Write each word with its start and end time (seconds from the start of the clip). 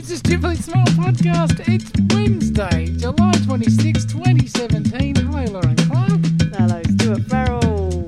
It's 0.00 0.08
the 0.08 0.16
Stupidly 0.16 0.56
Small 0.56 0.84
Podcast. 0.96 1.60
It's 1.68 1.92
Wednesday, 2.14 2.86
July 2.96 3.32
26, 3.44 4.06
2017. 4.06 5.14
Hello, 5.16 5.44
Lauren 5.44 5.76
Clark. 5.76 6.20
Hello, 6.56 6.80
Stuart 6.96 7.22
Farrell. 7.28 8.04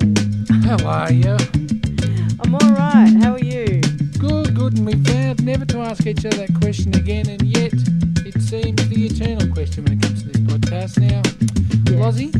How 0.63 0.83
are 0.87 1.13
you? 1.13 1.37
I'm 2.41 2.55
all 2.55 2.71
right. 2.73 3.13
How 3.21 3.33
are 3.33 3.39
you? 3.39 3.79
Good, 4.17 4.55
good. 4.55 4.77
And 4.79 4.87
we 4.87 4.95
vowed 4.95 5.43
never 5.43 5.65
to 5.65 5.81
ask 5.81 6.07
each 6.07 6.25
other 6.25 6.37
that 6.47 6.55
question 6.59 6.95
again, 6.95 7.29
and 7.29 7.43
yet 7.43 7.73
it 8.25 8.41
seems 8.41 8.89
the 8.89 9.05
eternal 9.05 9.53
question 9.53 9.83
when 9.83 9.93
it 9.93 10.01
comes 10.01 10.23
to 10.23 10.29
this 10.29 10.41
podcast. 10.41 10.97
Now, 10.99 11.21
Yes. 11.85 11.99
Lozzie, 11.99 12.31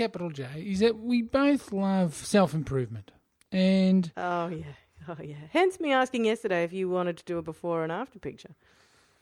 capital 0.00 0.30
J, 0.30 0.46
is 0.66 0.78
that 0.80 0.98
we 0.98 1.20
both 1.20 1.72
love 1.72 2.14
self 2.14 2.54
improvement. 2.54 3.10
And 3.52 4.10
Oh, 4.16 4.48
yeah. 4.48 4.64
Oh, 5.08 5.16
yeah. 5.22 5.34
Hence 5.52 5.78
me 5.78 5.92
asking 5.92 6.24
yesterday 6.24 6.64
if 6.64 6.72
you 6.72 6.88
wanted 6.88 7.16
to 7.18 7.24
do 7.24 7.36
a 7.36 7.42
before 7.42 7.82
and 7.82 7.92
after 7.92 8.18
picture. 8.18 8.54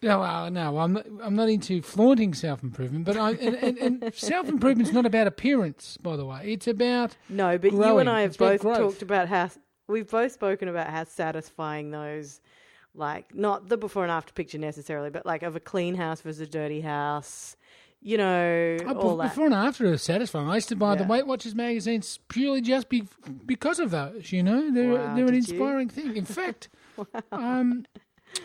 No, 0.00 0.22
uh, 0.22 0.48
no, 0.48 0.78
I'm 0.78 0.92
not, 0.92 1.06
I'm 1.20 1.34
not 1.34 1.48
into 1.48 1.82
flaunting 1.82 2.32
self 2.32 2.62
improvement, 2.62 3.04
but 3.04 3.16
I, 3.16 3.32
and, 3.32 3.56
and, 3.56 3.78
and 4.02 4.14
self 4.32 4.48
improvement's 4.48 4.92
not 4.92 5.04
about 5.06 5.26
appearance, 5.26 5.96
by 6.00 6.14
the 6.16 6.24
way. 6.24 6.52
It's 6.52 6.68
about 6.68 7.16
No, 7.28 7.58
but 7.58 7.72
you 7.72 7.98
and 7.98 8.08
I 8.08 8.20
have 8.20 8.30
It's 8.30 8.36
both 8.36 8.60
growth. 8.60 8.78
talked 8.78 9.02
about 9.02 9.28
how 9.28 9.50
we've 9.88 10.08
both 10.08 10.30
spoken 10.30 10.68
about 10.68 10.88
how 10.88 11.02
satisfying 11.04 11.90
those, 11.90 12.40
like 12.94 13.34
not 13.34 13.68
the 13.68 13.76
before 13.76 14.04
and 14.04 14.12
after 14.12 14.32
picture 14.32 14.58
necessarily, 14.58 15.10
but 15.10 15.26
like 15.26 15.42
of 15.42 15.56
a 15.56 15.60
clean 15.60 15.96
house 15.96 16.20
versus 16.20 16.40
a 16.40 16.46
dirty 16.46 16.82
house. 16.82 17.56
You 18.00 18.16
know, 18.16 18.76
oh, 18.86 18.94
all 18.94 19.16
be- 19.16 19.22
that. 19.22 19.30
before 19.30 19.46
and 19.46 19.54
after 19.54 19.84
is 19.86 20.02
satisfying. 20.02 20.48
I 20.48 20.54
used 20.56 20.68
to 20.68 20.76
buy 20.76 20.94
the 20.94 21.04
Weight 21.04 21.26
Watchers 21.26 21.54
magazines 21.54 22.20
purely 22.28 22.60
just 22.60 22.88
be, 22.88 23.04
because 23.44 23.80
of 23.80 23.90
those. 23.90 24.30
You 24.32 24.42
know, 24.44 24.70
they're 24.72 24.92
Wow, 24.94 25.14
they're 25.16 25.26
an 25.26 25.32
did 25.34 25.48
you? 25.48 25.54
inspiring 25.54 25.88
thing. 25.88 26.16
In 26.16 26.24
fact, 26.24 26.68
um, 27.32 27.86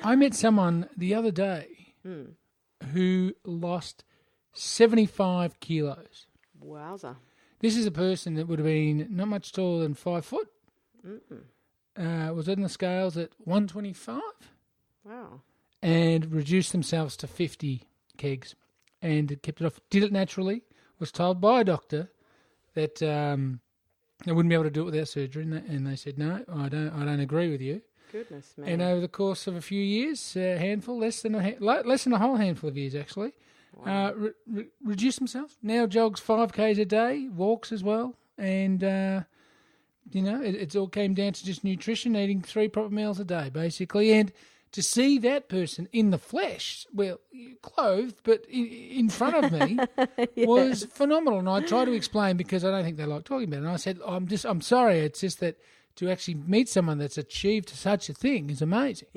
I 0.04 0.16
met 0.16 0.34
someone 0.34 0.90
the 0.98 1.14
other 1.14 1.32
day 1.32 1.68
Hmm. 2.04 2.24
who 2.94 3.34
lost 3.46 4.04
seventy 4.54 5.06
five 5.06 5.60
kilos. 5.60 6.26
Wowza. 6.64 7.16
This 7.60 7.78
is 7.78 7.86
a 7.86 7.92
person 7.92 8.34
that 8.34 8.48
would 8.48 8.60
have 8.60 8.66
been 8.66 9.08
not 9.12 9.28
much 9.28 9.52
taller 9.54 9.84
than 9.84 9.94
five 9.94 10.26
foot. 10.26 10.50
Uh, 11.96 12.32
was 12.34 12.50
on 12.50 12.62
the 12.62 12.70
scales 12.70 13.18
at 13.18 13.30
one 13.38 13.68
twenty 13.68 13.94
five. 13.94 14.20
Wow. 15.06 15.42
and 15.82 16.32
reduced 16.32 16.72
themselves 16.72 17.18
to 17.18 17.28
50 17.28 17.84
kegs 18.18 18.56
and 19.04 19.40
kept 19.44 19.62
it 19.62 19.66
off. 19.66 19.80
Did 19.92 20.04
it 20.04 20.12
naturally. 20.12 20.64
Was 21.00 21.12
told 21.12 21.42
by 21.42 21.62
a 21.62 21.64
doctor 21.64 22.10
that 22.76 23.04
um, 23.04 23.60
they 24.26 24.32
wouldn't 24.32 24.50
be 24.50 24.56
able 24.56 24.64
to 24.64 24.70
do 24.70 24.84
it 24.84 24.86
without 24.86 25.08
surgery, 25.10 25.44
and 25.44 25.54
they, 25.54 25.58
and 25.58 25.86
they 25.86 25.96
said 25.96 26.18
no, 26.18 26.44
I 26.52 26.70
don't. 26.70 26.90
I 26.90 27.04
don't 27.06 27.20
agree 27.20 27.52
with 27.52 27.62
you. 27.62 27.82
Goodness 28.12 28.54
me. 28.58 28.72
And 28.72 28.82
over 28.82 29.02
the 29.02 29.08
course 29.08 29.48
of 29.48 29.56
a 29.56 29.62
few 29.62 29.82
years, 29.82 30.36
a 30.38 30.58
handful, 30.58 30.98
less 30.98 31.22
than 31.22 31.36
a 31.36 31.42
ha- 31.44 31.58
less 31.60 32.06
than 32.06 32.14
a 32.14 32.20
whole 32.20 32.38
handful 32.38 32.70
of 32.70 32.78
years 32.78 32.96
actually, 32.96 33.34
uh, 33.86 34.14
re- 34.16 34.32
re- 34.48 34.68
reduced 34.84 35.18
themselves. 35.18 35.58
Now 35.62 35.88
jogs 35.88 36.22
five 36.22 36.54
k's 36.54 36.78
a 36.80 36.86
day, 36.86 37.28
walks 37.28 37.72
as 37.72 37.84
well, 37.84 38.16
and 38.38 38.84
uh, 38.84 39.22
you 40.12 40.22
know 40.22 40.42
it, 40.42 40.56
it's 40.56 40.76
all 40.76 40.88
came 40.88 41.14
down 41.16 41.34
to 41.34 41.44
just 41.44 41.64
nutrition, 41.64 42.16
eating 42.16 42.42
three 42.42 42.70
proper 42.70 42.92
meals 42.92 43.20
a 43.20 43.26
day, 43.26 43.50
basically, 43.50 44.14
and 44.14 44.32
to 44.74 44.82
see 44.84 45.18
that 45.20 45.50
person 45.50 45.88
in 45.94 46.10
the 46.10 46.18
flesh, 46.18 46.86
well, 46.94 47.20
clothed, 47.62 48.18
but 48.24 48.44
in, 48.50 48.66
in 48.68 49.10
front 49.10 49.36
of 49.46 49.52
me, 49.52 49.78
was 50.46 50.84
phenomenal. 50.86 51.40
And 51.40 51.48
I 51.50 51.62
tried 51.62 51.86
to 51.86 51.94
explain 51.94 52.38
because 52.38 52.66
I 52.66 52.72
don't 52.72 52.84
think 52.84 52.98
they 52.98 53.06
like 53.06 53.24
talking 53.24 53.48
about 53.48 53.58
it. 53.58 53.64
And 53.64 53.70
I 53.70 53.78
said, 53.78 54.00
I'm 54.06 54.28
just, 54.28 54.46
I'm 54.46 54.62
sorry. 54.62 55.00
It's 55.00 55.22
just 55.22 55.40
that 55.40 55.58
to 55.98 56.10
actually 56.10 56.36
meet 56.36 56.68
someone 56.70 56.98
that's 56.98 57.18
achieved 57.20 57.70
such 57.70 58.10
a 58.10 58.14
thing 58.14 58.50
is 58.50 58.62
amazing. 58.62 59.08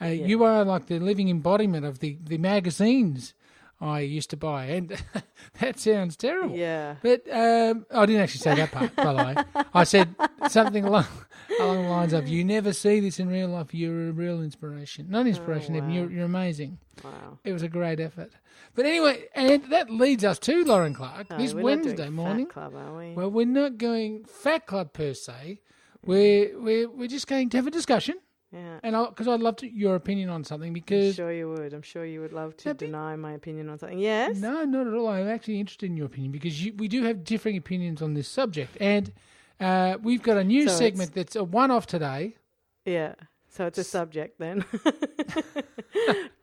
Uh, 0.00 0.06
You 0.28 0.44
are 0.44 0.64
like 0.64 0.86
the 0.86 0.98
living 0.98 1.30
embodiment 1.30 1.86
of 1.86 2.00
the, 2.00 2.18
the 2.22 2.36
magazines 2.38 3.32
I 3.80 4.00
used 4.00 4.30
to 4.30 4.36
buy. 4.36 4.66
And 4.66 4.96
that 5.60 5.78
sounds 5.78 6.16
terrible. 6.16 6.56
yeah. 6.56 6.96
But 7.02 7.22
um, 7.30 7.86
I 7.90 8.06
didn't 8.06 8.22
actually 8.22 8.40
say 8.40 8.54
that 8.54 8.72
part, 8.72 8.94
by 8.96 9.12
the 9.12 9.24
way. 9.54 9.64
I 9.74 9.84
said 9.84 10.14
something 10.48 10.84
along, 10.84 11.06
along 11.60 11.82
the 11.82 11.88
lines 11.88 12.12
of, 12.12 12.26
"You 12.28 12.44
never 12.44 12.72
see 12.72 13.00
this 13.00 13.20
in 13.20 13.28
real 13.28 13.48
life. 13.48 13.74
You're 13.74 14.08
a 14.08 14.12
real 14.12 14.42
inspiration. 14.42 15.06
Not 15.10 15.26
inspiration, 15.26 15.76
Evan. 15.76 15.90
You're, 15.90 16.10
you're 16.10 16.24
amazing. 16.24 16.78
Wow. 17.04 17.38
It 17.44 17.52
was 17.52 17.62
a 17.62 17.68
great 17.68 18.00
effort. 18.00 18.32
But 18.74 18.86
anyway, 18.86 19.24
and 19.34 19.64
that 19.70 19.90
leads 19.90 20.24
us 20.24 20.38
to 20.40 20.64
Lauren 20.64 20.94
Clark 20.94 21.28
No, 21.30 21.36
this 21.38 21.52
we're 21.52 21.60
not 21.60 21.82
doing 21.82 21.84
Wednesday 21.84 22.04
Fat 22.04 22.12
morning. 22.12 22.46
Club, 22.46 22.74
are 22.74 22.96
we? 22.96 23.12
Well, 23.12 23.30
we're 23.30 23.46
not 23.46 23.76
going 23.78 24.24
Fat 24.24 24.66
Club 24.66 24.92
per 24.94 25.12
se. 25.12 25.60
We're 26.04 26.58
we're 26.58 26.88
we're 26.88 27.08
just 27.08 27.26
going 27.26 27.50
to 27.50 27.56
have 27.58 27.66
a 27.66 27.70
discussion, 27.70 28.16
yeah. 28.56 28.80
and 28.82 29.08
because 29.08 29.28
I'd 29.28 29.40
love 29.40 29.56
to, 29.56 29.70
your 29.70 29.94
opinion 29.96 30.30
on 30.30 30.44
something 30.44 30.72
because 30.72 31.08
I'm 31.08 31.24
sure 31.24 31.32
you 31.32 31.50
would. 31.50 31.74
I'm 31.74 31.82
sure 31.82 32.04
you 32.04 32.20
would 32.20 32.32
love 32.32 32.56
to 32.58 32.74
be- 32.74 32.86
deny 32.86 33.14
my 33.16 33.32
opinion 33.32 33.68
on 33.68 33.78
something. 33.78 33.98
Yes. 33.98 34.38
No, 34.38 34.64
not 34.64 34.86
at 34.86 34.94
all. 34.94 35.08
I'm 35.08 35.28
actually 35.28 35.60
interested 35.60 35.86
in 35.86 35.96
your 35.96 36.06
opinion 36.06 36.32
because 36.32 36.64
you, 36.64 36.72
we 36.76 36.88
do 36.88 37.02
have 37.04 37.24
differing 37.24 37.56
opinions 37.56 38.00
on 38.00 38.14
this 38.14 38.28
subject, 38.28 38.76
and 38.80 39.12
uh, 39.60 39.98
we've 40.02 40.22
got 40.22 40.38
a 40.38 40.44
new 40.44 40.68
So 40.68 40.74
segment 40.74 41.14
that's 41.14 41.36
a 41.36 41.44
one-off 41.44 41.86
today. 41.86 42.36
Yeah. 42.84 43.14
So 43.48 43.66
it's 43.66 43.78
a 43.78 43.84
subject 43.84 44.38
then. 44.38 44.64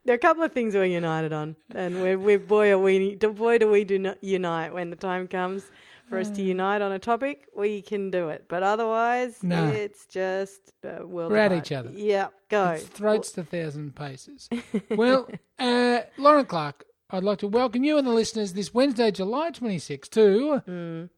there 0.05 0.13
are 0.13 0.15
a 0.15 0.17
couple 0.17 0.43
of 0.43 0.51
things 0.51 0.73
we're 0.73 0.85
united 0.85 1.31
on, 1.31 1.55
and 1.73 2.01
we're, 2.01 2.17
we're 2.17 2.39
boy 2.39 2.71
are 2.71 2.79
we 2.79 3.15
boy 3.15 3.59
do 3.59 3.69
we 3.69 3.83
do 3.83 3.99
not 3.99 4.23
unite 4.23 4.73
when 4.73 4.89
the 4.89 4.95
time 4.95 5.27
comes 5.27 5.69
for 6.13 6.19
us 6.19 6.29
to 6.29 6.41
Mm. 6.41 6.45
unite 6.45 6.81
on 6.81 6.91
a 6.91 6.99
topic. 6.99 7.47
We 7.55 7.81
can 7.81 8.11
do 8.11 8.29
it, 8.29 8.45
but 8.47 8.61
otherwise, 8.63 9.41
No. 9.43 9.67
it's 9.67 10.05
just 10.05 10.71
uh, 10.85 11.05
world 11.05 11.31
We're 11.31 11.37
at 11.39 11.51
each 11.51 11.71
other. 11.71 11.89
Yeah. 11.93 12.27
Go. 12.49 12.71
It's 12.71 12.85
throats 12.85 13.31
to 13.33 13.43
thousand 13.43 13.95
paces. 13.95 14.49
well, 14.91 15.27
uh, 15.59 16.01
Lauren 16.17 16.45
Clark, 16.45 16.85
I'd 17.09 17.23
like 17.23 17.39
to 17.39 17.47
welcome 17.47 17.83
you 17.83 17.97
and 17.97 18.05
the 18.07 18.11
listeners 18.11 18.53
this 18.53 18.73
Wednesday, 18.73 19.11
July 19.11 19.49
26 19.51 20.07
to 20.09 20.61
Mm. 20.67 21.09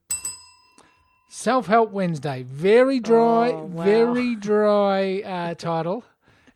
Self 1.29 1.67
Help 1.67 1.91
Wednesday. 1.91 2.43
Very 2.43 2.99
dry, 2.99 3.51
Oh, 3.51 3.63
wow. 3.65 3.83
very 3.83 4.35
dry 4.35 5.21
uh, 5.21 5.53
title. 5.55 6.03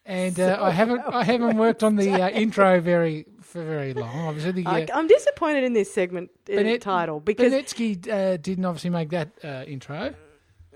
And 0.06 0.40
uh, 0.40 0.58
I 0.62 0.72
haven't, 0.72 1.02
I 1.08 1.24
haven't 1.24 1.58
worked 1.58 1.84
on 1.84 1.96
the 1.98 2.12
uh, 2.14 2.30
intro 2.30 2.80
very 2.80 3.26
for 3.50 3.64
very 3.64 3.94
long. 3.94 4.10
Obviously, 4.28 4.66
I, 4.66 4.88
I'm 4.94 5.08
disappointed 5.08 5.64
in 5.64 5.74
this 5.74 5.94
segment 5.94 6.30
Benet- 6.46 6.80
title 6.82 7.20
because 7.20 7.52
Benetsky 7.52 8.08
uh, 8.10 8.38
didn't 8.38 8.66
obviously 8.66 8.90
make 8.92 9.10
that 9.10 9.30
uh, 9.44 9.64
intro. 9.68 10.14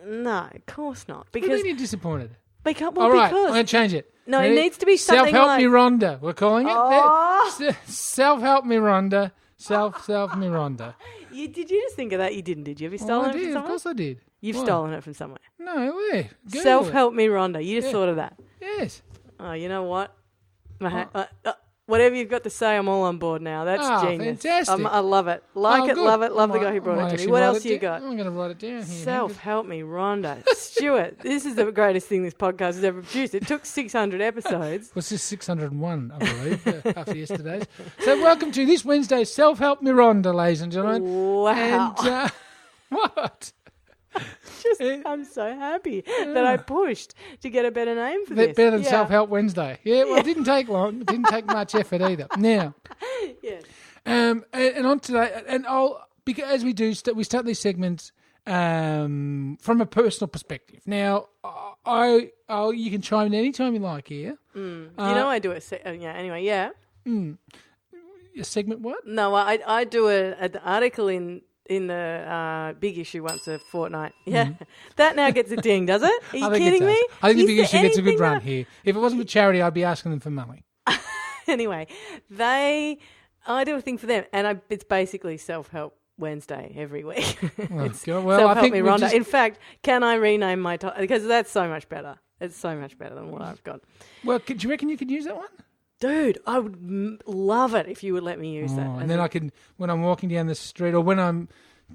no, 0.06 0.50
of 0.54 0.66
course 0.66 1.08
not. 1.08 1.28
What 1.32 1.34
do 1.34 1.40
you 1.40 1.64
Because 1.64 1.78
disappointed? 1.80 2.36
because 2.64 2.94
well, 2.94 3.08
All 3.08 3.12
right, 3.14 3.24
I'm 3.26 3.30
because 3.30 3.52
going 3.52 3.66
to 3.66 3.72
change 3.72 3.94
it. 3.94 4.10
No, 4.26 4.40
it 4.42 4.52
needs 4.56 4.78
to 4.78 4.86
be 4.86 4.96
something 4.98 5.34
self-help 5.34 5.48
like- 5.48 5.60
me 5.62 5.66
Rhonda. 5.68 6.20
We're 6.22 6.34
calling 6.34 6.68
it 6.68 6.74
Oh. 6.76 7.76
self 7.86 8.42
help 8.42 8.66
me 8.66 8.78
Rhonda. 8.78 9.32
Self 9.58 10.04
self 10.06 10.36
me 10.36 10.48
Rhonda. 10.48 10.96
you 11.32 11.48
did 11.50 11.70
you 11.70 11.82
just 11.82 11.96
think 11.96 12.12
of 12.14 12.20
that? 12.20 12.34
You 12.36 12.42
didn't, 12.42 12.64
did 12.64 12.80
you? 12.82 12.86
Have 12.90 12.94
you 12.94 13.06
Well, 13.06 13.08
stolen 13.08 13.26
I 13.26 13.30
it 13.30 13.34
from 13.34 13.42
did. 13.48 13.58
Of 13.58 13.66
course 13.66 13.86
I 13.86 13.94
did. 13.94 14.20
You've 14.42 14.58
stolen 14.58 14.94
it 14.94 15.04
from 15.04 15.14
somewhere. 15.14 15.40
No 15.60 15.96
way. 16.12 16.30
Self 16.48 16.90
help 16.90 17.14
me, 17.14 17.28
Rhonda. 17.28 17.64
You 17.64 17.78
just 17.80 17.88
Yeah. 17.88 17.92
thought 17.94 18.10
of 18.10 18.16
that. 18.18 18.38
Yes. 18.62 19.02
Oh, 19.40 19.54
you 19.54 19.68
know 19.70 19.84
what? 19.84 20.14
My 20.80 20.90
ha- 20.90 21.10
uh, 21.16 21.26
uh, 21.46 21.54
whatever 21.86 22.16
you've 22.16 22.30
got 22.30 22.44
to 22.44 22.50
say, 22.50 22.78
I'm 22.78 22.88
all 22.88 23.04
on 23.04 23.18
board 23.18 23.42
now. 23.42 23.66
That's 23.66 23.84
Ah, 23.84 24.04
genius. 24.04 24.42
fantastic. 24.42 24.72
I'm- 24.74 24.88
I 24.88 25.00
love 25.00 25.28
it. 25.28 25.44
Like 25.54 25.84
Oh, 25.84 25.88
it, 25.90 25.98
love 25.98 26.22
it, 26.22 26.32
love 26.32 26.52
I 26.52 26.58
the 26.58 26.64
guy 26.66 26.72
who 26.74 26.82
brought 26.82 27.14
it 27.14 27.18
to 27.18 27.26
me. 27.26 27.32
What 27.32 27.44
else 27.44 27.66
you 27.66 27.78
got? 27.78 28.02
I'm 28.02 28.16
going 28.16 28.24
to 28.26 28.32
write 28.32 28.52
it 28.52 28.60
down 28.60 28.72
here. 28.72 28.84
Self 28.84 29.38
help 29.38 29.66
me, 29.66 29.82
Rhonda. 29.82 30.48
Stuart, 30.56 31.20
this 31.20 31.46
is 31.46 31.56
the 31.56 31.72
greatest 31.72 32.08
thing 32.08 32.24
this 32.24 32.34
podcast 32.34 32.76
has 32.76 32.84
ever 32.84 33.02
produced. 33.02 33.36
It 33.36 33.48
took 33.48 33.66
600 33.66 34.22
episodes. 34.22 34.92
Was 34.96 35.10
this 35.10 35.24
601, 35.24 36.12
I 36.14 36.18
believe, 36.20 36.68
uh, 36.68 36.94
after 36.96 37.16
yesterday's? 37.18 37.64
So, 38.00 38.22
welcome 38.22 38.52
to 38.54 38.66
this 38.66 38.84
Wednesday's 38.86 39.32
Self 39.34 39.60
Help 39.60 39.82
Me 39.82 39.92
Rhonda, 39.92 40.34
ladies 40.34 40.62
and 40.62 40.72
gentlemen. 40.72 41.04
Wow. 41.04 41.96
And, 42.00 42.08
uh, 42.08 42.30
what? 42.90 43.52
Just, 44.64 44.82
I'm 45.06 45.26
so 45.26 45.54
happy 45.56 46.02
that 46.08 46.46
I 46.46 46.58
pushed 46.58 47.14
to 47.42 47.50
get 47.50 47.66
a 47.66 47.72
better 47.72 47.96
name 47.96 48.26
for 48.26 48.34
this. 48.36 48.56
better 48.56 48.72
than 48.72 48.84
Yeah. 48.84 48.90
Self 48.90 49.10
Help 49.10 49.30
Wednesday. 49.30 49.80
Yeah, 49.84 50.04
well, 50.06 50.18
it 50.18 50.24
didn't 50.32 50.46
take 50.46 50.68
long. 50.70 51.02
It 51.02 51.08
didn't 51.08 51.28
take 51.30 51.46
much 51.46 51.76
effort 51.76 52.02
either. 52.02 52.28
Now, 52.38 52.76
Yes. 53.42 53.64
Um, 54.06 54.44
and, 54.54 54.76
and 54.76 54.88
on 54.88 55.00
today, 55.00 55.42
and 55.48 55.66
I'll 55.68 56.06
because 56.26 56.46
as 56.52 56.64
we 56.64 56.74
do, 56.74 56.94
st- 56.94 57.16
we 57.16 57.24
start 57.24 57.46
these 57.46 57.60
segments 57.60 58.12
um, 58.46 59.58
from 59.62 59.80
a 59.82 59.86
personal 59.86 60.28
perspective. 60.28 60.82
Now, 60.86 61.28
I, 61.86 62.32
I'll, 62.50 62.74
you 62.74 62.92
can 62.92 63.02
chime 63.02 63.28
in 63.28 63.34
anytime 63.34 63.74
you 63.74 63.80
like 63.80 64.08
here. 64.10 64.38
you 64.56 64.90
know 64.98 65.28
I 65.28 65.40
do 65.40 65.52
it. 65.52 65.64
Se- 65.64 65.82
uh, 65.86 65.92
yeah. 65.92 66.14
Anyway, 66.14 66.44
yeah. 66.44 66.70
A 68.40 68.44
segment 68.44 68.82
what? 68.82 69.06
No, 69.06 69.36
I 69.36 69.60
I 69.66 69.84
do 69.84 70.08
a, 70.10 70.32
an 70.34 70.58
article 70.64 71.08
in 71.08 71.42
in 71.70 71.88
the 71.88 71.94
uh, 71.94 72.74
big 72.74 72.98
issue 72.98 73.24
once 73.24 73.48
a 73.48 73.58
fortnight. 73.60 74.14
Yeah, 74.26 74.50
that 74.98 75.16
now 75.16 75.32
gets 75.32 75.52
a 75.52 75.56
ding, 75.58 75.86
does 75.86 76.04
it? 76.04 76.12
Are 76.34 76.38
you 76.38 76.46
Mm-hmm. 76.46 76.56
Kidding 76.56 76.86
me? 76.86 77.06
I 77.22 77.34
think 77.34 77.40
the 77.40 77.46
big 77.56 77.60
issue 77.60 77.82
gets 77.82 77.98
a 77.98 78.02
good 78.02 78.20
run 78.20 78.34
that- 78.36 78.44
here. 78.44 78.66
If 78.84 78.96
it 78.96 79.00
wasn't 79.00 79.22
for 79.22 79.28
charity, 79.28 79.62
I'd 79.62 79.74
be 79.74 79.84
asking 79.84 80.12
them 80.12 80.20
for 80.20 80.30
money. 80.30 80.66
anyway, 81.48 81.88
they 82.30 82.98
I 83.48 83.64
do 83.64 83.76
a 83.76 83.82
thing 83.82 83.98
for 83.98 84.06
them, 84.08 84.26
and 84.34 84.48
I, 84.48 84.58
it's 84.70 84.84
basically 84.84 85.38
self 85.38 85.70
help 85.70 85.98
Wednesday 86.18 86.74
every 86.78 87.04
week. 87.04 87.38
Well, 87.70 87.86
It's 87.86 88.04
God, 88.06 88.24
well, 88.24 88.48
I 88.48 88.54
Help 88.54 88.60
think 88.64 88.74
Me 88.74 88.80
Rhonda. 88.82 89.00
just- 89.00 89.16
In 89.16 89.24
fact, 89.24 89.60
can 89.82 90.04
I 90.04 90.16
rename 90.16 90.60
my 90.60 90.78
title? 90.78 91.00
Because 91.00 91.26
that's 91.26 91.52
so 91.52 91.68
much 91.68 91.90
better. 91.90 92.18
It's 92.40 92.58
so 92.58 92.76
much 92.76 92.98
better 92.98 93.16
than 93.16 93.32
what 93.32 93.42
I've 93.42 93.64
got. 93.64 93.82
well, 94.26 94.38
could, 94.40 94.58
do 94.58 94.68
you 94.68 94.70
reckon 94.72 94.90
you 94.90 94.98
could 94.98 95.10
use 95.10 95.24
that 95.26 95.36
one? 95.38 95.48
Dude, 96.04 96.40
I 96.46 96.60
would 96.60 96.74
m- 96.74 97.20
love 97.26 97.76
it 97.76 97.88
if 97.88 98.04
you 98.04 98.14
would 98.14 98.24
let 98.24 98.38
me 98.40 98.52
use 98.54 98.74
that. 98.76 98.88
Oh, 98.88 98.98
and 99.00 99.10
then 99.10 99.22
I 99.22 99.30
can, 99.30 99.54
when 99.78 99.90
I'm 99.90 100.02
walking 100.02 100.28
down 100.28 100.48
the 100.48 100.56
street 100.56 100.94
or 100.94 101.00
when 101.00 101.18
I'm 101.18 101.48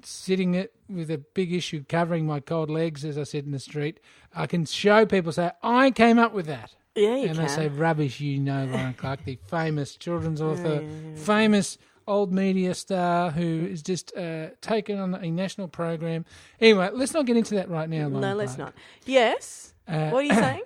sitting 0.03 0.55
it 0.55 0.73
with 0.89 1.11
a 1.11 1.19
big 1.19 1.53
issue 1.53 1.83
covering 1.87 2.25
my 2.25 2.39
cold 2.39 2.71
legs, 2.71 3.05
as 3.05 3.17
I 3.19 3.23
said 3.23 3.45
in 3.45 3.51
the 3.51 3.59
street, 3.59 3.99
I 4.33 4.47
can 4.47 4.65
show 4.65 5.05
people, 5.05 5.31
say, 5.31 5.51
I 5.61 5.91
came 5.91 6.17
up 6.17 6.33
with 6.33 6.47
that. 6.47 6.75
yeah, 6.95 7.17
you 7.17 7.27
and 7.27 7.35
can. 7.35 7.43
they 7.43 7.47
say, 7.47 7.67
rubbish, 7.67 8.19
you 8.19 8.39
know, 8.39 8.65
Lauren 8.65 8.95
Clark, 8.95 9.25
the 9.25 9.37
famous 9.47 9.95
children's 9.95 10.41
author, 10.49 10.83
famous 11.15 11.77
old 12.07 12.33
media 12.33 12.73
star 12.73 13.29
who 13.29 13.67
is 13.69 13.83
just 13.83 14.15
uh, 14.17 14.47
taken 14.61 14.97
on 14.97 15.13
a 15.13 15.29
national 15.29 15.67
program. 15.67 16.25
Anyway, 16.59 16.89
let's 16.93 17.13
not 17.13 17.27
get 17.27 17.37
into 17.37 17.53
that 17.55 17.69
right 17.69 17.87
now, 17.89 18.07
Lauren 18.07 18.21
no, 18.21 18.33
let's 18.33 18.55
Clark. 18.55 18.73
not. 18.73 18.83
Yes. 19.05 19.75
Uh, 19.87 20.09
what 20.09 20.19
are 20.23 20.27
you 20.27 20.33
saying? 20.45 20.63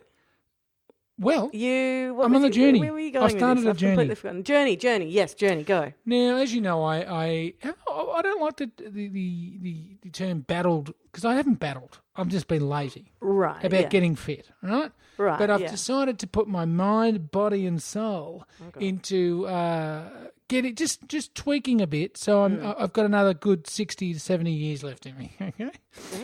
Well, 1.20 1.50
You. 1.54 2.14
What 2.16 2.26
I'm 2.26 2.36
on 2.36 2.42
the 2.42 2.50
journey. 2.50 2.80
Where, 2.80 2.92
were 2.94 3.00
you 3.00 3.12
going 3.12 3.26
with 3.26 3.38
started 3.38 3.60
this? 3.62 3.66
a 3.68 3.70
I've 3.70 3.78
journey. 3.78 3.92
completely 3.94 4.16
forgotten. 4.16 4.44
Journey, 4.44 4.76
journey. 4.76 5.06
Yes, 5.10 5.34
journey. 5.36 5.64
Go. 5.64 5.94
Now, 6.06 6.38
as 6.38 6.54
you 6.54 6.60
know, 6.62 6.84
I 6.84 6.98
I, 7.02 7.54
I 7.64 8.22
don't 8.24 8.42
like 8.42 8.58
the 8.58 8.72
the 8.78 8.90
the, 9.10 9.58
the, 9.62 9.98
the 10.02 10.10
term 10.10 10.42
battled 10.42 10.94
because 11.12 11.24
I 11.24 11.36
haven't 11.36 11.60
battled. 11.60 12.00
I've 12.16 12.28
just 12.30 12.48
been 12.48 12.68
lazy 12.68 13.12
Right. 13.22 13.64
about 13.64 13.82
yeah. 13.82 13.88
getting 13.90 14.16
fit, 14.16 14.50
right? 14.62 14.92
Right. 15.18 15.38
But 15.38 15.50
I've 15.52 15.62
yeah. 15.62 15.72
decided 15.72 16.18
to 16.20 16.28
put 16.28 16.48
my 16.48 16.66
mind, 16.66 17.32
body, 17.32 17.66
and 17.68 17.82
soul 17.82 18.46
Okay. 18.70 18.88
into 18.88 19.46
uh, 19.48 20.10
getting 20.48 20.76
just 20.76 21.08
just 21.08 21.34
tweaking 21.36 21.82
a 21.82 21.88
bit. 21.88 22.18
So 22.18 22.44
I'm, 22.44 22.60
Hmm. 22.60 22.72
I've 22.78 22.94
got 22.94 23.06
another 23.06 23.34
good 23.34 23.68
sixty 23.68 24.14
to 24.14 24.20
seventy 24.20 24.52
years 24.52 24.84
left 24.84 25.06
in 25.06 25.18
me. 25.18 25.34
Okay. 25.42 25.72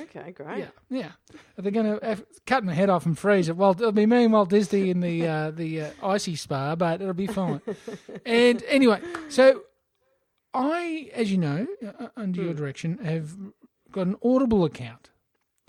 Okay, 0.02 0.32
great. 0.32 0.60
Yeah, 0.60 0.68
yeah. 0.90 1.12
Are 1.58 1.62
they 1.62 1.70
going 1.72 1.86
to 2.00 2.26
cut 2.48 2.64
my 2.64 2.74
head 2.74 2.90
off 2.90 3.06
and 3.06 3.18
freeze 3.18 3.48
it? 3.50 3.56
Well, 3.56 3.72
it'll 3.72 3.92
be 3.92 4.06
me 4.08 4.24
and 4.24 4.34
Walt 4.34 4.50
Disney 4.50 4.90
in 4.90 5.00
the 5.02 5.28
uh, 5.28 5.52
the 5.52 5.82
uh, 5.82 5.90
icy 6.04 6.36
spa, 6.36 6.76
but 6.76 7.02
it'll 7.02 7.14
be 7.14 7.28
fine. 7.28 7.62
and 8.26 8.64
anyway, 8.68 9.00
so 9.30 9.62
I, 10.54 11.10
as 11.14 11.32
you 11.32 11.38
know, 11.38 11.68
uh, 11.86 12.08
under 12.18 12.42
Hmm. 12.42 12.46
your 12.48 12.54
direction, 12.56 12.98
have 13.00 13.36
got 13.92 14.08
an 14.08 14.16
Audible 14.24 14.66
account. 14.66 15.10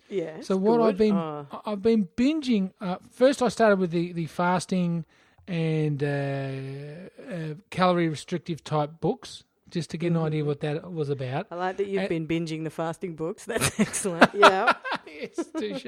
Yeah. 0.09 0.41
So 0.41 0.57
what 0.57 0.79
good. 0.79 0.87
I've 0.89 0.99
been 0.99 1.17
Oh, 1.17 1.47
I- 1.53 1.73
I've 1.73 1.83
been 1.83 2.09
binging. 2.17 2.73
Uh, 2.81 2.97
first, 3.11 3.43
I 3.43 3.49
started 3.49 3.79
with 3.79 3.91
the 3.91 4.13
the 4.13 4.27
fasting 4.27 5.05
and 5.51 6.03
uh, 6.03 7.33
uh, 7.33 7.55
calorie 7.71 8.09
restrictive 8.09 8.63
type 8.63 9.01
books, 9.01 9.43
just 9.69 9.91
to 9.91 9.99
get 9.99 10.09
an 10.09 10.15
Mm-hmm. 10.15 10.25
idea 10.27 10.45
what 10.45 10.61
that 10.61 10.93
was 10.93 11.09
about. 11.11 11.47
I 11.51 11.57
like 11.57 11.77
that 11.79 11.89
you've 11.89 12.05
Uh, 12.05 12.09
been 12.09 12.27
binging 12.29 12.63
the 12.65 12.71
fasting 12.71 13.17
books. 13.17 13.45
That's 13.51 13.79
excellent. 13.81 14.31
yeah. 14.35 14.75
yes, 15.07 15.45
touche. 15.59 15.87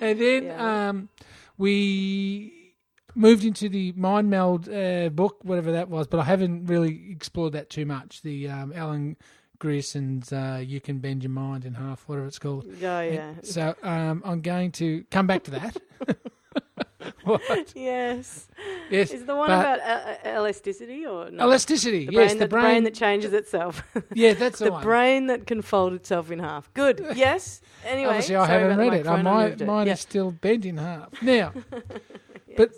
and 0.00 0.20
then 0.20 0.44
Yeah. 0.44 0.88
um, 0.88 1.08
we 1.58 2.74
moved 3.14 3.44
into 3.44 3.68
the 3.68 3.92
mind 3.96 4.30
meld 4.30 4.68
uh, 4.68 5.08
book, 5.08 5.38
whatever 5.42 5.72
that 5.72 5.88
was, 5.88 6.06
but 6.06 6.20
I 6.20 6.24
haven't 6.24 6.66
really 6.66 7.10
explored 7.10 7.52
that 7.54 7.68
too 7.70 7.84
much. 7.86 8.22
The 8.22 8.48
um, 8.48 8.72
Alan 8.74 9.16
Grierson's 9.58 10.32
uh, 10.32 10.62
"You 10.64 10.80
Can 10.80 10.98
Bend 10.98 11.22
Your 11.22 11.30
Mind 11.30 11.64
in 11.64 11.74
Half," 11.74 12.04
whatever 12.08 12.26
it's 12.26 12.38
called. 12.38 12.66
Oh, 12.68 13.00
yeah. 13.00 13.32
So 13.42 13.74
um, 13.82 14.22
I'm 14.24 14.40
going 14.42 14.70
to 14.72 15.02
come 15.10 15.26
back 15.26 15.42
to 15.44 15.50
that. 15.52 15.76
what? 17.24 17.72
Yes. 17.74 18.48
Yes, 18.90 19.10
Is 19.10 19.24
the 19.24 19.34
one 19.34 19.50
about 19.50 19.80
uh, 19.80 20.16
uh, 20.28 20.38
elasticity 20.38 21.04
or 21.06 21.30
no? 21.30 21.44
elasticity. 21.44 22.06
The 22.06 22.12
yes, 22.12 22.28
brain, 22.30 22.38
the 22.38 22.44
that, 22.44 22.50
brain. 22.50 22.62
brain 22.64 22.84
that 22.84 22.94
changes 22.94 23.32
itself. 23.32 23.82
yeah, 24.14 24.34
that's 24.34 24.58
the, 24.58 24.66
the 24.66 24.78
brain 24.78 25.26
that 25.28 25.46
can 25.46 25.62
fold 25.62 25.92
itself 25.94 26.30
in 26.30 26.38
half. 26.38 26.72
Good. 26.74 27.04
Yes. 27.16 27.60
Anyway. 27.84 28.08
Obviously, 28.08 28.36
I 28.36 28.46
haven't 28.46 28.78
read 28.78 28.92
it. 28.94 29.06
I 29.06 29.22
microphone, 29.22 29.62
it. 29.62 29.66
mine 29.66 29.86
Yeah. 29.86 29.92
is 29.94 30.00
still 30.00 30.30
bent 30.32 30.64
in 30.64 30.76
half. 30.78 31.10
Now, 31.22 31.52
but 32.56 32.70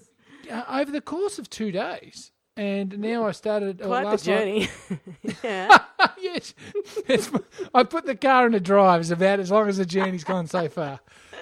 uh, 0.50 0.64
over 0.68 0.90
the 0.90 1.00
course 1.00 1.38
of 1.38 1.48
two 1.50 1.70
days, 1.72 2.30
and 2.56 2.98
now 2.98 3.26
I 3.26 3.32
started. 3.32 3.80
uh, 3.82 3.86
Quite 3.86 4.02
the 4.04 4.10
last 4.10 4.26
night- 4.26 4.38
journey. 4.38 4.68
yeah. 5.44 5.78
yes, 6.20 6.54
It's- 7.06 7.30
I 7.74 7.84
put 7.84 8.04
the 8.06 8.16
car 8.16 8.46
in 8.46 8.52
the 8.52 8.60
drive. 8.60 9.00
It's 9.00 9.10
about 9.10 9.40
as 9.40 9.50
long 9.50 9.68
as 9.68 9.78
the 9.78 9.86
journey's 9.86 10.24
gone 10.24 10.46
so 10.46 10.68
far. 10.68 11.00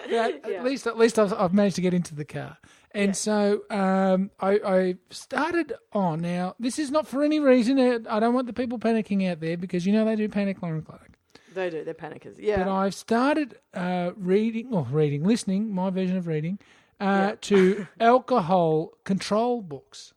Yeah, 0.08 0.28
Yeah. 0.46 0.56
At 0.58 0.64
least, 0.64 0.86
at 0.86 0.96
least 0.98 1.18
I've, 1.18 1.32
I've 1.32 1.52
managed 1.54 1.76
to 1.76 1.82
get 1.82 1.94
into 1.94 2.14
the 2.14 2.24
car, 2.24 2.58
and 2.96 3.08
Yeah. 3.08 3.12
so 3.12 3.62
um, 3.70 4.31
I, 4.40 4.52
I 4.64 4.94
started 5.10 5.75
on. 5.93 6.20
Now, 6.22 6.54
this 6.58 6.78
is 6.78 6.90
not 6.90 7.06
for 7.06 7.22
any 7.22 7.38
reason. 7.40 7.78
uh, 7.78 7.98
I 8.08 8.19
don't 8.20 8.34
want 8.34 8.46
the 8.46 8.52
people 8.52 8.78
panicking 8.78 9.28
out 9.31 9.40
there 9.40 9.56
because 9.56 9.87
you 9.87 9.93
know 9.93 10.04
they 10.04 10.16
do 10.16 10.28
panic, 10.28 10.62
Lauren 10.62 10.82
Clark. 10.82 11.12
They 11.54 11.70
do. 11.70 11.84
They're 11.84 11.94
panickers. 11.94 12.37
Yeah. 12.38 12.64
But 12.64 12.70
I've 12.72 12.94
started 12.94 13.58
uh, 13.75 14.10
reading, 14.16 14.72
or 14.72 14.82
reading, 14.90 15.25
listening, 15.25 15.72
my 15.75 15.90
version 15.90 16.16
of 16.16 16.26
reading, 16.26 16.58
uh, 17.00 17.04
Yeah. 17.04 17.34
to 17.43 17.87
alcohol 18.00 18.93
control 19.04 19.62
books. 19.62 20.12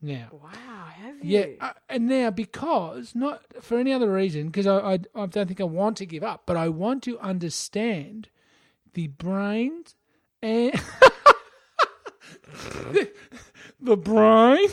Now, 0.00 0.28
wow. 0.32 0.48
Have 0.96 1.24
yeah, 1.24 1.44
you? 1.46 1.56
uh, 1.60 1.72
and 1.88 2.08
now 2.08 2.30
because 2.30 3.14
not 3.14 3.42
for 3.62 3.78
any 3.78 3.92
other 3.92 4.10
reason, 4.12 4.46
because 4.46 4.66
I, 4.66 4.78
I 4.78 4.98
I 5.14 5.26
don't 5.26 5.46
think 5.46 5.60
I 5.60 5.64
want 5.64 5.96
to 5.98 6.06
give 6.06 6.24
up, 6.24 6.42
but 6.46 6.56
I 6.56 6.68
want 6.68 7.02
to 7.04 7.18
understand 7.20 8.28
the 8.94 9.06
brains 9.08 9.94
and 10.42 10.72
the 13.80 13.96
brain. 13.96 14.68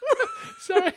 Sorry. 0.60 0.92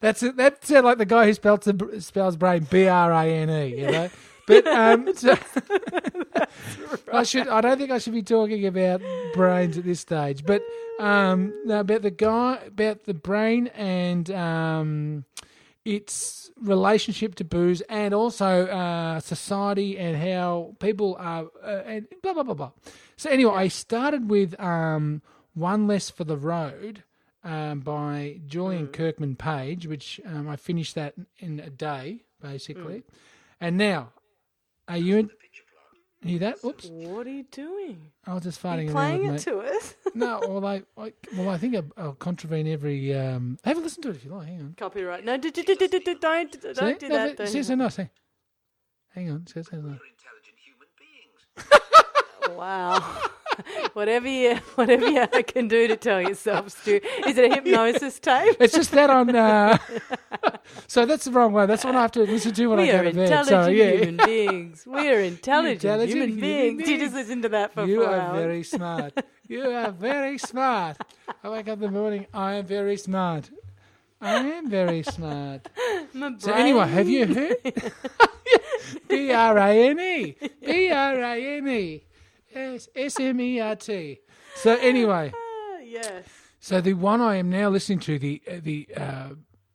That's 0.00 0.22
it. 0.22 0.36
That 0.36 0.64
sounded 0.64 0.88
like 0.88 0.98
the 0.98 1.06
guy 1.06 1.26
who 1.26 1.34
spells 1.34 1.60
the, 1.60 2.00
spells 2.00 2.36
brain 2.36 2.66
B 2.68 2.86
R 2.88 3.12
A 3.12 3.24
N 3.24 3.50
E. 3.50 3.80
You 3.80 3.90
know, 3.90 4.10
but 4.46 4.66
um, 4.66 5.14
so, 5.14 5.36
I 7.12 7.22
should. 7.22 7.48
I 7.48 7.60
don't 7.60 7.78
think 7.78 7.90
I 7.90 7.98
should 7.98 8.12
be 8.12 8.22
talking 8.22 8.66
about 8.66 9.02
brains 9.34 9.78
at 9.78 9.84
this 9.84 10.00
stage. 10.00 10.44
But 10.44 10.62
um, 10.98 11.52
no, 11.64 11.80
about 11.80 12.02
the 12.02 12.10
guy, 12.10 12.60
about 12.66 13.04
the 13.04 13.14
brain 13.14 13.68
and 13.68 14.30
um, 14.30 15.24
its 15.86 16.50
relationship 16.60 17.34
to 17.36 17.44
booze, 17.44 17.80
and 17.88 18.12
also 18.12 18.66
uh, 18.66 19.20
society 19.20 19.96
and 19.98 20.16
how 20.16 20.74
people 20.80 21.16
are, 21.18 21.46
uh, 21.62 21.82
and 21.86 22.06
blah 22.22 22.34
blah 22.34 22.42
blah 22.42 22.54
blah. 22.54 22.72
So 23.16 23.30
anyway, 23.30 23.54
I 23.54 23.68
started 23.68 24.28
with 24.28 24.58
um, 24.60 25.22
one 25.54 25.86
less 25.86 26.10
for 26.10 26.24
the 26.24 26.36
road. 26.36 27.04
Um, 27.44 27.78
by 27.78 28.40
Julian 28.44 28.88
Kirkman 28.88 29.36
Page, 29.36 29.86
which 29.86 30.20
um, 30.26 30.48
I 30.48 30.56
finished 30.56 30.96
that 30.96 31.14
in 31.38 31.60
a 31.60 31.70
day, 31.70 32.24
basically. 32.42 33.04
And 33.60 33.76
now, 33.76 34.10
are 34.88 34.98
you 34.98 35.16
in? 35.18 35.30
Hear 36.22 36.38
that? 36.40 36.56
Oops! 36.64 36.86
What 36.86 37.26
are 37.26 37.30
you 37.30 37.44
doing? 37.44 38.10
I 38.26 38.34
was 38.34 38.42
just 38.42 38.64
Are 38.64 38.68
farting 38.76 38.88
you 38.88 38.94
around 38.96 39.18
playing 39.20 39.32
with 39.32 39.46
it 39.46 39.54
my. 39.54 39.62
to 39.62 39.76
us? 39.76 39.94
No, 40.14 40.40
well, 40.48 40.64
I, 40.66 40.82
I, 40.96 41.12
well, 41.36 41.50
I 41.50 41.58
think 41.58 41.76
I, 41.76 41.82
I'll 41.98 42.14
contravene 42.14 42.66
every. 42.66 43.14
Um, 43.14 43.58
have 43.64 43.76
a 43.76 43.80
listen 43.80 44.02
to 44.04 44.08
it 44.10 44.16
if 44.16 44.24
you 44.24 44.32
like. 44.32 44.48
Hang 44.48 44.60
on. 44.60 44.74
Copyright. 44.78 45.24
No, 45.24 45.36
d- 45.36 45.50
d- 45.50 45.62
d- 45.62 45.74
d- 45.74 45.86
d- 45.88 45.98
d- 46.00 46.14
don't 46.20 46.52
See? 46.54 46.72
don't 46.72 46.98
do 46.98 47.08
No, 47.08 47.14
that. 47.16 47.28
it 47.30 47.36
Don't 47.36 47.46
says 47.46 47.52
do 47.52 47.62
so 47.64 47.74
nice. 47.74 47.96
Hang 47.96 48.10
hang 49.14 49.30
on. 49.30 49.42
It 49.42 49.50
says 49.50 49.66
so 49.70 49.76
nice. 49.76 50.00
intelligent 50.00 50.58
human 50.58 50.88
beings. 50.98 52.56
Wow. 52.56 53.20
whatever 53.94 54.28
you 54.28 54.56
whatever 54.74 55.08
you 55.08 55.26
can 55.46 55.68
do 55.68 55.88
to 55.88 55.96
tell 55.96 56.20
yourself, 56.20 56.70
Stu. 56.70 57.00
Is 57.26 57.38
it 57.38 57.50
a 57.50 57.54
hypnosis 57.54 58.18
tape? 58.18 58.56
It's 58.60 58.74
just 58.74 58.90
that 58.92 59.10
on. 59.10 59.34
Uh, 59.34 59.78
so 60.86 61.06
that's 61.06 61.24
the 61.24 61.30
wrong 61.30 61.52
way. 61.52 61.66
That's 61.66 61.84
what 61.84 61.94
I 61.94 62.02
have 62.02 62.12
to 62.12 62.20
listen 62.20 62.52
to 62.54 62.66
when 62.66 62.78
we 62.78 62.90
I 62.90 62.96
go 62.96 63.04
to 63.04 63.12
bed. 63.12 63.22
intelligent 63.24 63.64
So 63.64 63.70
yeah, 63.70 63.90
human 63.92 64.16
beings. 64.24 64.86
We 64.86 65.08
are 65.08 65.20
intelligent, 65.20 65.84
Intelligent 65.84 66.16
human, 66.16 66.28
human 66.28 66.40
beings. 66.76 66.88
You 66.88 66.98
just 66.98 67.14
listen 67.14 67.42
to 67.42 67.48
that 67.50 67.74
for 67.74 67.84
you 67.84 68.04
four 68.04 68.14
are 68.14 68.34
very 68.34 68.62
smart. 68.62 69.12
You 69.48 69.62
are 69.70 69.90
very 69.92 70.38
smart. 70.38 70.96
I 71.42 71.48
wake 71.48 71.68
up 71.68 71.74
in 71.74 71.80
the 71.80 71.90
morning. 71.90 72.26
I 72.34 72.54
am 72.54 72.66
very 72.66 72.96
smart. 72.96 73.50
I 74.20 74.38
am 74.38 74.70
very 74.70 75.02
smart. 75.02 75.68
So 76.38 76.52
anyway, 76.52 76.88
have 76.88 77.08
you 77.08 77.26
heard? 77.26 77.56
B 79.08 79.30
R 79.32 79.58
A 79.58 79.88
N 79.90 80.00
E. 80.00 80.36
B 80.64 80.90
R 80.90 81.20
A 81.20 81.56
N 81.58 81.68
E. 81.68 82.02
Yes, 82.56 82.88
S 82.96 83.20
M 83.20 83.40
E 83.40 83.60
R 83.60 83.76
T. 83.76 84.20
So 84.56 84.76
anyway, 84.76 85.32
Ah, 85.36 85.78
yes. 85.84 86.24
so 86.58 86.80
the 86.80 86.94
one 86.94 87.20
I 87.20 87.36
am 87.36 87.50
now 87.50 87.68
listening 87.68 88.00
to, 88.00 88.18
the 88.18 88.42
uh, 88.50 88.54
the 88.62 88.88
uh, 88.96 89.28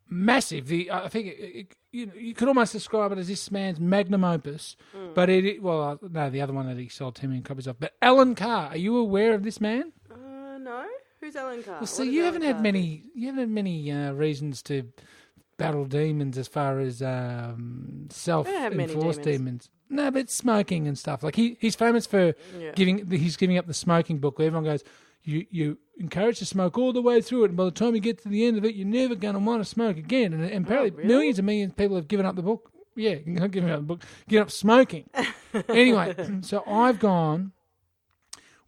massive, 0.10 0.68
the 0.68 0.92
I 0.92 1.08
think 1.08 1.28
it, 1.28 1.32
it, 1.40 1.76
you 1.92 2.06
know, 2.08 2.14
you 2.16 2.34
could 2.34 2.48
almost 2.48 2.74
describe 2.74 3.12
it 3.12 3.18
as 3.20 3.28
this 3.28 3.52
man's 3.52 3.80
magnum 3.80 4.24
opus, 4.24 4.76
Hmm. 4.96 5.14
but 5.14 5.30
it, 5.30 5.46
it 5.46 5.62
well 5.62 5.82
uh, 5.84 5.98
no 6.10 6.30
the 6.30 6.42
other 6.42 6.54
one 6.54 6.68
that 6.68 6.78
he 6.78 6.90
sold 6.90 7.16
ten 7.16 7.30
million 7.30 7.44
copies 7.44 7.68
of. 7.68 7.80
But 7.80 7.94
Allen 8.02 8.34
Carr, 8.36 8.70
are 8.70 8.78
you 8.78 8.98
aware 8.98 9.34
of 9.34 9.44
this 9.44 9.62
man? 9.62 9.92
Uh, 10.10 10.58
no. 10.58 10.86
Who's 11.20 11.36
Allen 11.36 11.62
Carr? 11.62 11.74
Well, 11.76 11.82
What 11.82 11.90
see, 11.90 12.06
does 12.06 12.14
you 12.16 12.24
haven't 12.24 12.42
had 12.42 12.62
many 12.64 13.04
you 13.14 13.28
haven't 13.28 13.42
had 13.42 13.50
many 13.50 13.92
uh, 13.92 14.12
reasons 14.14 14.64
to 14.64 14.92
battle 15.58 15.86
demons 15.86 16.40
as 16.40 16.48
far 16.48 16.80
as 16.80 17.04
um, 17.04 18.08
self 18.10 18.48
enforced 18.48 19.22
demons. 19.22 19.70
demons. 19.70 19.70
No, 19.92 20.10
but 20.10 20.30
smoking 20.30 20.88
and 20.88 20.98
stuff. 20.98 21.22
Like 21.22 21.36
he, 21.36 21.58
he's 21.60 21.76
famous 21.76 22.06
for 22.06 22.34
Yeah. 22.58 22.72
giving 22.76 23.10
he's 23.12 23.38
giving 23.38 23.58
up 23.58 23.68
the 23.68 23.74
smoking 23.74 24.18
book 24.20 24.40
where 24.40 24.48
everyone 24.48 24.64
goes, 24.66 24.84
You 25.24 25.46
you 25.52 25.78
encouraged 26.00 26.40
to 26.40 26.46
smoke 26.46 26.78
all 26.78 26.94
the 26.94 27.02
way 27.02 27.22
through 27.22 27.44
it, 27.44 27.50
and 27.50 27.58
by 27.58 27.66
the 27.66 27.72
time 27.72 27.94
you 27.94 28.02
get 28.02 28.22
to 28.24 28.30
the 28.30 28.46
end 28.46 28.58
of 28.58 28.66
it, 28.66 28.74
you're 28.76 28.88
never 28.88 29.14
going 29.16 29.34
to 29.36 29.40
want 29.40 29.62
to 29.62 29.70
smoke 29.70 29.98
again. 29.98 30.34
And, 30.34 30.44
and 30.44 30.66
oh, 30.66 30.68
apparently, 30.68 30.92
really? 30.92 31.08
millions 31.08 31.38
and 31.40 31.46
millions 31.46 31.72
of 31.74 31.78
people 31.78 31.96
have 31.98 32.08
given 32.08 32.26
up 32.26 32.36
the 32.36 32.42
book. 32.42 32.72
Yeah, 32.96 33.16
not 33.26 33.52
giving 33.52 33.70
up 33.70 33.80
the 33.82 33.86
book, 33.86 34.04
giving 34.28 34.42
up 34.44 34.52
smoking. 34.52 35.10
anyway, 35.70 36.16
so 36.42 36.64
I've 36.66 37.00
gone 37.00 37.52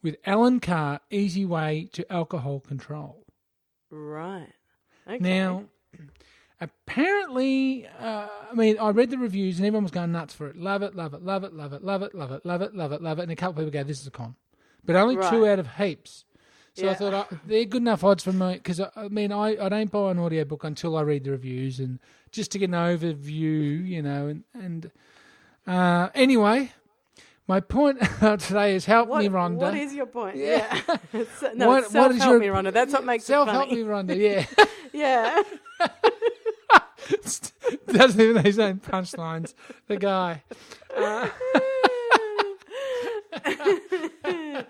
with 0.01 0.17
Allen 0.25 0.59
Carr, 0.59 0.99
Easy 1.09 1.45
Way 1.45 1.89
to 1.93 2.11
Alcohol 2.11 2.59
Control. 2.59 3.23
Right. 3.89 4.49
Okay. 5.07 5.17
Now, 5.19 5.65
apparently, 6.63 7.87
uh, 7.99 8.27
I 8.51 8.55
mean, 8.55 8.77
I 8.79 8.89
read 8.89 9.09
the 9.09 9.17
reviews 9.17 9.57
and 9.59 9.65
everyone 9.65 9.83
was 9.83 9.91
going 9.91 10.11
nuts 10.11 10.33
for 10.33 10.47
it. 10.47 10.55
Love 10.57 10.81
it, 10.83 10.95
love 10.95 11.13
it, 11.13 11.23
love 11.23 11.43
it, 11.43 11.53
love 11.53 11.73
it, 11.73 11.83
love 11.85 12.01
it, 12.03 12.13
love 12.15 12.31
it, 12.31 12.45
love 12.45 12.61
it, 12.61 12.73
love 12.75 12.91
it, 12.91 13.01
love 13.01 13.19
it. 13.19 13.23
And 13.23 13.31
a 13.31 13.35
couple 13.35 13.51
of 13.61 13.67
people 13.67 13.71
go, 13.71 13.83
this 13.87 14.01
is 14.01 14.07
a 14.07 14.11
con. 14.11 14.35
But 14.85 14.95
only 14.95 15.15
two 15.15 15.47
out 15.47 15.59
of 15.59 15.75
heaps. 15.75 16.25
So 16.75 16.89
I 16.89 16.95
thought 16.95 17.13
uh, 17.13 17.25
they're 17.45 17.65
good 17.65 17.83
enough 17.83 18.03
odds 18.03 18.23
for 18.23 18.33
me 18.33 18.53
because 18.53 18.79
I, 18.79 18.89
I 18.95 19.07
mean 19.07 19.31
I, 19.31 19.63
I 19.63 19.69
don't 19.69 19.91
buy 19.91 20.09
an 20.09 20.17
audiobook 20.17 20.63
until 20.63 20.97
I 20.97 21.01
read 21.01 21.23
the 21.23 21.29
reviews 21.31 21.79
and 21.79 21.99
just 22.31 22.51
to 22.53 22.57
get 22.57 22.69
an 22.69 22.75
overview, 22.75 23.87
you 23.87 24.01
know. 24.01 24.27
And, 24.27 24.43
and 24.55 24.91
uh, 25.67 26.09
anyway, 26.15 26.71
my 27.47 27.59
point 27.59 27.99
today 28.19 28.73
is 28.73 28.85
help 28.85 29.07
what, 29.07 29.19
me, 29.21 29.29
Rhonda. 29.29 29.57
what 29.57 29.75
is 29.75 29.93
your 29.93 30.07
point? 30.07 30.35
Yeah. 30.37 30.81
Yeah. 31.13 31.23
No, 31.55 31.67
What- 31.67 31.83
what 31.83 31.91
self 31.91 32.11
is 32.13 32.17
help 32.23 32.31
your- 32.31 32.39
me, 32.39 32.47
Rhonda. 32.47 32.73
That's 32.73 32.91
what 32.91 33.05
makes 33.05 33.25
Self 33.25 33.47
it 33.47 33.51
help 33.51 33.69
me, 33.69 33.83
Rhonda. 33.83 34.17
Yeah. 34.93 35.43
Yeah. 35.79 35.87
Doesn't 37.87 38.19
even 38.21 38.35
have 38.37 38.45
his 38.45 38.59
own 38.59 38.79
punchlines. 38.79 39.53
The 39.87 39.97
guy. 39.97 40.43
yes. 44.23 44.65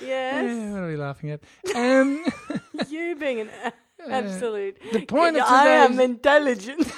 Yeah, 0.00 0.72
what 0.72 0.82
are 0.82 0.88
we 0.88 0.96
laughing 0.96 1.30
at? 1.30 1.40
Um, 1.74 2.24
You 2.88 3.16
being 3.16 3.40
an 3.40 3.50
a- 3.64 3.72
absolute. 4.10 4.78
the 4.92 5.04
point 5.06 5.36
of 5.36 5.42
I 5.46 5.68
am 5.68 5.92
today's- 5.92 6.04
intelligent. 6.10 6.92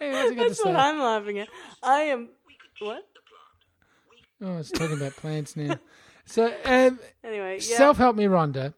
hey, 0.00 0.12
what's 0.12 0.30
he 0.30 0.36
to 0.36 0.42
That's 0.48 0.64
what? 0.64 0.76
I'm 0.76 0.98
laughing 1.00 1.38
at. 1.38 1.48
I 1.82 2.00
am. 2.02 2.28
What? 2.80 3.06
Oh, 4.44 4.58
it's 4.58 4.70
talking 4.70 4.96
about 4.96 5.12
plants 5.16 5.56
now. 5.56 5.78
So, 6.24 6.46
um, 6.64 6.98
Anyway, 7.24 7.54
yeah. 7.60 7.76
self 7.76 7.96
help 7.96 8.16
me, 8.16 8.24
Rhonda. 8.24 8.74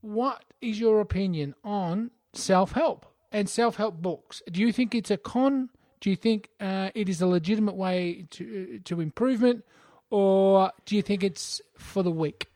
What 0.00 0.42
is 0.60 0.80
your 0.80 1.00
opinion 1.00 1.54
on 1.64 2.10
self 2.32 2.72
help 2.72 3.06
and 3.32 3.48
self 3.48 3.76
help 3.76 4.00
books? 4.00 4.42
Do 4.50 4.60
you 4.60 4.72
think 4.72 4.94
it's 4.94 5.10
a 5.10 5.16
con? 5.16 5.70
Do 6.00 6.10
you 6.10 6.16
think 6.16 6.48
uh, 6.60 6.90
it 6.94 7.08
is 7.08 7.20
a 7.20 7.26
legitimate 7.26 7.76
way 7.76 8.26
to 8.30 8.74
uh, 8.76 8.78
to 8.84 9.00
improvement, 9.00 9.64
or 10.10 10.72
do 10.84 10.96
you 10.96 11.02
think 11.02 11.22
it's 11.22 11.60
for 11.76 12.02
the 12.02 12.10
weak? 12.10 12.46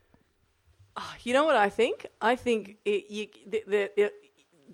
Ah, 0.97 1.17
you 1.23 1.33
know 1.33 1.45
what 1.45 1.57
I 1.57 1.71
think? 1.71 2.07
I 2.21 2.37
think 2.37 2.77
it, 2.85 3.11
you, 3.11 3.27
the, 3.47 3.91
the, 3.97 4.13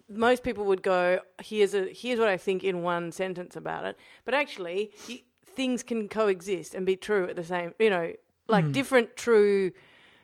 most 0.09 0.43
people 0.43 0.67
would 0.67 0.83
go, 0.83 1.21
"Here's 1.43 1.75
a 1.75 1.93
here's 1.93 2.19
what 2.19 2.29
I 2.29 2.37
think 2.37 2.63
in 2.63 2.83
one 2.83 3.13
sentence 3.13 3.57
about 3.57 3.85
it," 3.87 3.97
but 4.25 4.35
actually, 4.35 4.93
you, 5.09 5.19
things 5.45 5.83
can 5.83 6.09
coexist 6.09 6.75
and 6.75 6.85
be 6.85 6.97
true 6.97 7.29
at 7.29 7.37
the 7.37 7.45
same. 7.45 7.75
You 7.79 7.91
know, 7.91 8.13
like 8.49 8.67
hmm. 8.67 8.73
different 8.73 9.17
true 9.17 9.73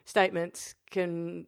statements 0.04 0.75
can 0.90 1.47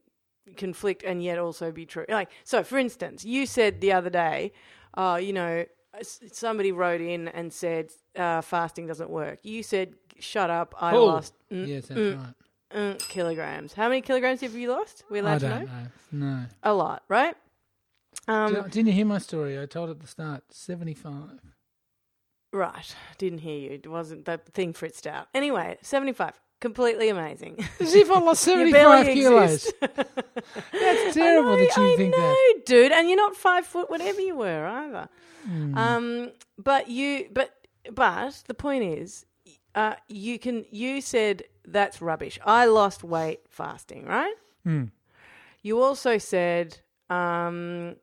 conflict 0.57 1.03
and 1.05 1.23
yet 1.23 1.39
also 1.39 1.71
be 1.73 1.87
true. 1.87 2.05
Like, 2.09 2.31
so 2.45 2.63
for 2.63 2.79
instance, 2.79 3.25
you 3.25 3.47
said 3.47 3.81
the 3.81 3.93
other 3.93 4.11
day, 4.11 4.53
uh, 4.95 5.19
you 5.23 5.33
know, 5.33 5.65
somebody 6.03 6.73
wrote 6.73 7.01
in 7.01 7.29
and 7.29 7.53
said 7.53 7.91
uh, 8.17 8.41
fasting 8.41 8.87
doesn't 8.87 9.11
work. 9.11 9.39
You 9.43 9.63
said, 9.63 9.95
"Shut 10.21 10.51
up! 10.51 10.75
I 10.81 10.95
Oh, 10.95 11.05
lost." 11.07 11.35
mm, 11.53 11.67
yes, 11.67 11.87
that's 11.87 12.01
mm, 12.01 12.17
right. 12.19 12.35
mm, 12.75 13.09
kilograms. 13.09 13.73
How 13.75 13.89
many 13.89 14.01
kilograms 14.01 14.41
have 14.43 14.55
you 14.55 14.71
lost? 14.71 15.05
We're 15.11 15.23
allowed 15.23 15.45
I 15.45 15.49
to 15.49 15.59
know. 15.61 15.65
know. 15.65 15.87
No. 16.13 16.45
A 16.63 16.73
lot, 16.75 17.03
right? 17.09 17.35
Um, 18.27 18.55
Did- 18.55 18.71
Didn't 18.71 18.87
you 18.89 18.93
hear 18.95 19.07
my 19.07 19.19
story? 19.19 19.61
I 19.61 19.67
told 19.67 19.91
at 19.91 20.01
the 20.01 20.07
start. 20.07 20.43
Seventy-five. 20.51 21.41
right. 22.53 22.95
Didn't 23.19 23.39
hear 23.41 23.59
you. 23.59 23.71
It 23.71 23.87
wasn't 23.87 24.25
the 24.25 24.39
thing 24.53 24.73
fritzed 24.73 25.07
out. 25.07 25.29
Anyway, 25.35 25.79
seventy-five. 25.83 26.33
Completely 26.61 27.09
amazing. 27.09 27.65
As 27.81 27.95
if 27.95 28.11
I 28.11 28.19
lost 28.19 28.43
seventy-five 28.43 29.07
kilos. 29.07 29.73
That's 29.81 31.15
terrible 31.15 31.51
know, 31.51 31.57
that 31.57 31.77
you 31.77 31.93
I 31.93 31.97
think 31.97 32.17
know, 32.17 32.21
that. 32.21 32.63
dude. 32.67 32.93
And 32.93 33.09
you're 33.09 33.17
not 33.17 33.37
five 33.37 33.65
foot, 33.65 33.89
whatever 33.89 34.21
you 34.21 34.37
were 34.37 34.67
either. 34.67 35.09
Hmm. 35.45 35.79
Um, 35.79 36.31
but 36.59 36.89
you, 36.89 37.29
but 37.33 37.55
but 37.93 38.43
the 38.49 38.55
point 38.55 38.83
is, 38.83 39.25
uh, 39.77 39.95
you 40.09 40.41
can. 40.41 40.65
You 40.71 41.01
said 41.01 41.45
that's 41.65 42.03
rubbish. 42.03 42.41
I 42.45 42.67
lost 42.67 43.05
weight 43.05 43.41
fasting, 43.49 44.05
right? 44.05 44.35
Hmm. 44.65 44.87
You 45.63 45.81
also 45.81 46.19
said, 46.19 46.79
um, 47.09 47.97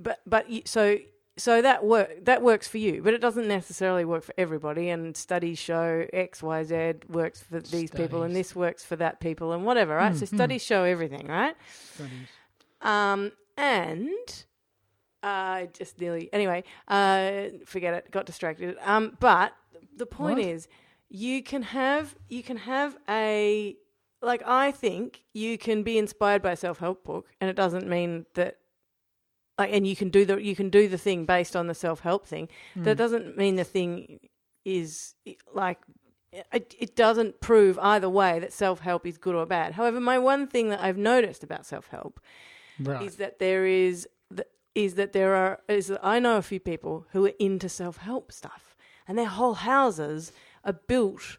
but 0.00 0.20
but 0.26 0.46
so 0.64 0.98
so 1.36 1.62
that 1.62 1.84
work 1.84 2.24
that 2.24 2.42
works 2.42 2.68
for 2.68 2.78
you, 2.78 3.02
but 3.02 3.14
it 3.14 3.20
doesn't 3.20 3.48
necessarily 3.48 4.04
work 4.04 4.22
for 4.22 4.34
everybody. 4.36 4.90
And 4.90 5.16
studies 5.16 5.58
show 5.58 6.06
X, 6.12 6.42
Y, 6.42 6.62
Z 6.64 6.92
works 7.08 7.42
for 7.42 7.60
these 7.60 7.90
people, 7.90 8.22
and 8.22 8.36
this 8.36 8.54
works 8.54 8.84
for 8.84 8.96
that 8.96 9.20
people, 9.20 9.52
and 9.52 9.64
whatever, 9.64 9.94
right? 9.96 10.14
so 10.14 10.26
studies 10.26 10.62
show 10.62 10.84
everything, 10.84 11.26
right? 11.26 11.56
Studies. 11.94 12.28
Um, 12.82 13.32
and 13.56 14.44
I 15.22 15.68
just 15.72 16.00
nearly 16.00 16.28
anyway. 16.32 16.64
Uh, 16.88 17.44
forget 17.64 17.94
it. 17.94 18.10
Got 18.10 18.26
distracted. 18.26 18.76
Um, 18.82 19.16
but 19.20 19.54
the 19.96 20.06
point 20.06 20.38
What? 20.38 20.46
is, 20.46 20.68
you 21.08 21.42
can 21.42 21.62
have 21.62 22.14
you 22.28 22.42
can 22.42 22.58
have 22.58 22.96
a 23.08 23.76
like 24.20 24.42
I 24.46 24.70
think 24.70 25.22
you 25.32 25.58
can 25.58 25.82
be 25.82 25.96
inspired 25.98 26.42
by 26.42 26.52
a 26.52 26.56
self 26.56 26.78
help 26.78 27.04
book, 27.04 27.28
and 27.40 27.48
it 27.48 27.56
doesn't 27.56 27.88
mean 27.88 28.26
that. 28.34 28.58
Like, 29.62 29.72
and 29.72 29.86
you 29.86 29.96
can 29.96 30.10
do 30.10 30.24
the 30.24 30.36
you 30.36 30.56
can 30.56 30.70
do 30.70 30.88
the 30.88 30.98
thing 30.98 31.24
based 31.24 31.54
on 31.56 31.66
the 31.66 31.74
self 31.74 32.00
help 32.00 32.26
thing. 32.26 32.48
Hmm. 32.74 32.82
That 32.84 32.96
doesn't 32.96 33.36
mean 33.36 33.56
the 33.56 33.64
thing 33.64 34.20
is 34.64 35.14
like 35.54 35.78
it, 36.32 36.74
it 36.78 36.96
doesn't 36.96 37.40
prove 37.40 37.78
either 37.78 38.08
way 38.08 38.38
that 38.40 38.52
self 38.52 38.80
help 38.80 39.06
is 39.06 39.18
good 39.18 39.34
or 39.34 39.46
bad. 39.46 39.72
However, 39.74 40.00
my 40.00 40.18
one 40.18 40.46
thing 40.46 40.70
that 40.70 40.80
I've 40.80 40.96
noticed 40.96 41.42
about 41.44 41.66
self 41.66 41.88
help 41.88 42.20
Right. 42.80 43.02
is 43.02 43.16
that 43.16 43.38
there 43.38 43.66
is 43.66 44.08
is 44.74 44.94
that 44.94 45.12
there 45.12 45.34
are 45.34 45.60
is 45.68 45.88
that 45.88 46.00
I 46.02 46.18
know 46.18 46.36
a 46.38 46.42
few 46.42 46.58
people 46.60 47.06
who 47.12 47.26
are 47.26 47.32
into 47.38 47.68
self 47.68 47.98
help 47.98 48.32
stuff, 48.32 48.74
and 49.06 49.18
their 49.18 49.26
whole 49.26 49.54
houses 49.54 50.32
are 50.64 50.72
built 50.72 51.36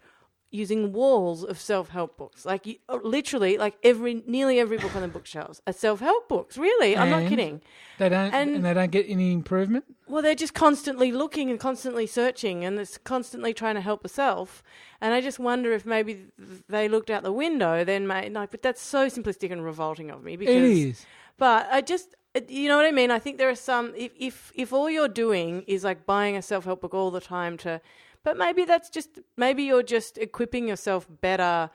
using 0.53 0.93
walls 0.93 1.43
of 1.43 1.59
self 1.59 1.89
help 1.89 2.15
books. 2.15 2.45
Like 2.45 2.67
you, 2.67 2.75
uh, 2.87 2.99
literally, 3.03 3.57
like 3.57 3.75
every 3.83 4.23
nearly 4.27 4.59
every 4.59 4.77
book 4.77 4.95
on 4.95 5.01
the 5.01 5.07
bookshelves 5.07 5.61
are 5.67 5.73
self 5.73 5.99
help 5.99 6.29
books. 6.29 6.57
Really, 6.57 6.95
I'm 6.95 7.09
not 7.09 7.27
kidding. 7.27 7.61
They 7.97 8.09
don't, 8.09 8.33
and, 8.33 8.55
and- 8.57 8.65
they 8.65 8.73
don't 8.73 8.91
get 8.91 9.05
any 9.09 9.33
improvement. 9.33 9.85
Well, 10.07 10.21
they're 10.21 10.35
just 10.35 10.53
constantly 10.53 11.11
looking 11.11 11.49
and 11.49 11.59
constantly 11.59 12.05
searching, 12.05 12.63
and 12.63 12.77
it's 12.79 12.97
constantly 12.99 13.53
trying 13.53 13.75
to 13.75 13.81
help 13.81 14.03
herself. 14.03 14.61
And 15.01 15.13
I 15.13 15.21
just 15.21 15.39
wonder 15.39 15.71
if 15.73 15.85
maybe 15.85 16.27
they 16.69 16.87
looked 16.87 17.09
out 17.09 17.23
the 17.23 17.31
window, 17.33 17.83
then 17.83 18.05
made 18.07 18.31
like, 18.33 18.51
but 18.51 18.61
that's 18.61 18.81
so 18.81 19.07
simplistic 19.07 19.51
and 19.51 19.65
revolting 19.65 20.11
of 20.11 20.23
me 20.23 20.35
because 20.37 20.55
It 20.55 20.63
is. 20.63 21.05
but 21.37 21.67
I 21.71 21.81
just, 21.81 22.15
you 22.47 22.67
know 22.69 22.77
what 22.77 22.85
I 22.85 22.91
mean. 22.91 23.09
I 23.11 23.19
think 23.19 23.37
there 23.37 23.49
are 23.49 23.55
some. 23.55 23.93
If 23.95 24.11
if 24.19 24.51
if 24.55 24.71
all 24.73 24.89
you're 24.89 25.07
doing 25.07 25.63
is 25.67 25.83
like 25.83 26.05
buying 26.05 26.35
a 26.37 26.41
self 26.41 26.65
help 26.65 26.81
book 26.81 26.93
all 26.93 27.09
the 27.11 27.21
time 27.21 27.57
to, 27.59 27.81
but 28.23 28.37
maybe 28.37 28.65
that's 28.65 28.89
just 28.89 29.19
maybe 29.37 29.63
you're 29.63 29.83
just 29.83 30.17
equipping 30.17 30.67
yourself 30.67 31.07
better 31.21 31.69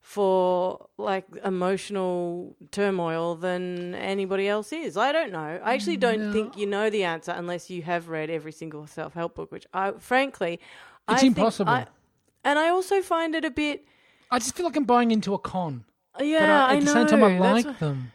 for 0.00 0.86
like 0.98 1.24
emotional 1.44 2.54
turmoil 2.70 3.34
than 3.36 3.94
anybody 3.94 4.46
else 4.48 4.72
is. 4.72 4.96
I 4.98 5.12
don't 5.12 5.32
know. 5.32 5.58
I 5.64 5.72
actually 5.74 5.96
don't 5.96 6.32
think 6.32 6.56
you 6.58 6.66
know 6.66 6.90
the 6.90 7.04
answer 7.04 7.32
unless 7.32 7.70
you 7.70 7.82
have 7.82 8.08
read 8.08 8.28
every 8.30 8.52
single 8.52 8.86
self 8.86 9.14
help 9.14 9.34
book, 9.34 9.50
which 9.50 9.66
I 9.72 9.92
frankly, 9.92 10.60
I 11.08 11.12
It's 11.14 11.22
think 11.22 11.36
impossible. 11.38 11.70
I- 11.72 11.86
and 12.46 12.58
I 12.58 12.68
also 12.68 13.00
find 13.00 13.34
it 13.34 13.44
a 13.46 13.50
bit. 13.50 13.86
I 14.30 14.38
just 14.38 14.54
feel 14.54 14.66
like 14.66 14.76
I'm 14.76 14.84
buying 14.84 15.10
into 15.10 15.32
a 15.32 15.38
con. 15.38 15.84
Yeah, 16.20 16.40
but 16.40 16.48
I, 16.50 16.52
at 16.52 16.70
I 16.70 16.78
the 16.80 16.84
know. 16.84 16.92
same 16.92 17.06
time, 17.06 17.24
I 17.24 17.38
like 17.38 17.64
what- 17.64 17.78
them. 17.78 18.12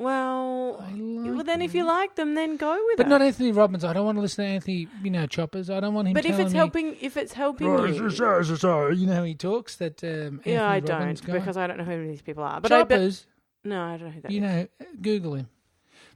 Well, 0.00 0.76
I 0.80 0.92
well, 0.94 1.36
like 1.36 1.46
then 1.46 1.62
if 1.62 1.74
you 1.74 1.84
like 1.84 2.14
them, 2.16 2.34
then 2.34 2.56
go 2.56 2.72
with 2.72 2.96
But 2.96 3.06
it. 3.06 3.08
But 3.08 3.08
not 3.08 3.22
Anthony 3.22 3.52
Robbins. 3.52 3.84
I 3.84 3.92
don't 3.92 4.04
want 4.04 4.16
to 4.18 4.22
listen 4.22 4.44
to 4.44 4.50
Anthony, 4.50 4.88
you 5.02 5.10
know, 5.10 5.26
Choppers. 5.26 5.70
I 5.70 5.80
don't 5.80 5.94
want 5.94 6.08
him 6.08 6.14
But 6.14 6.24
if 6.26 6.38
it's 6.38 6.52
me, 6.52 6.56
helping, 6.56 6.96
if 7.00 7.16
it's 7.16 7.32
helping 7.34 7.68
"Oh, 7.68 7.84
you, 7.84 8.10
so, 8.10 8.42
so, 8.42 8.54
so," 8.56 8.88
you 8.88 9.06
know 9.06 9.14
how 9.14 9.24
he 9.24 9.34
talks, 9.34 9.76
that 9.76 10.02
um, 10.04 10.40
yeah, 10.44 10.64
I 10.68 10.80
Robbins 10.80 11.20
don't 11.20 11.32
guy. 11.32 11.38
because 11.38 11.56
I 11.56 11.66
don't 11.66 11.76
know 11.78 11.84
who 11.84 12.06
these 12.08 12.22
people 12.22 12.42
are. 12.44 12.60
But 12.60 12.72
I 12.72 12.82
bet 12.84 12.98
Choppers, 12.98 13.26
no, 13.64 13.82
I 13.82 13.96
don't 13.96 14.06
know 14.06 14.10
who 14.12 14.20
that 14.22 14.30
you 14.30 14.42
is. 14.42 14.42
know, 14.42 14.66
Google 15.00 15.34
him. 15.34 15.48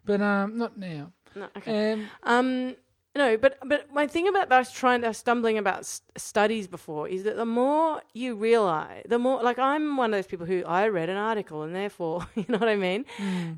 But 0.04 0.20
um, 0.20 0.58
not 0.58 0.76
now. 0.78 1.12
No, 1.36 1.48
okay. 1.56 1.92
Um, 1.92 2.06
Um, 2.22 2.76
no, 3.16 3.36
but 3.36 3.58
but 3.64 3.92
my 3.92 4.06
thing 4.06 4.26
about 4.28 4.50
us 4.52 4.72
trying 4.72 5.02
to 5.02 5.14
stumbling 5.14 5.56
about 5.58 5.80
s- 5.80 6.02
studies 6.16 6.66
before 6.66 7.08
is 7.08 7.22
that 7.24 7.36
the 7.36 7.46
more 7.46 8.02
you 8.12 8.34
realize, 8.34 9.04
the 9.08 9.18
more 9.18 9.42
like 9.42 9.58
I'm 9.58 9.96
one 9.96 10.12
of 10.12 10.18
those 10.18 10.26
people 10.26 10.46
who 10.46 10.64
I 10.64 10.88
read 10.88 11.08
an 11.08 11.16
article 11.16 11.62
and 11.62 11.74
therefore 11.74 12.26
you 12.34 12.44
know 12.48 12.58
what 12.58 12.68
I 12.68 12.76
mean. 12.76 13.04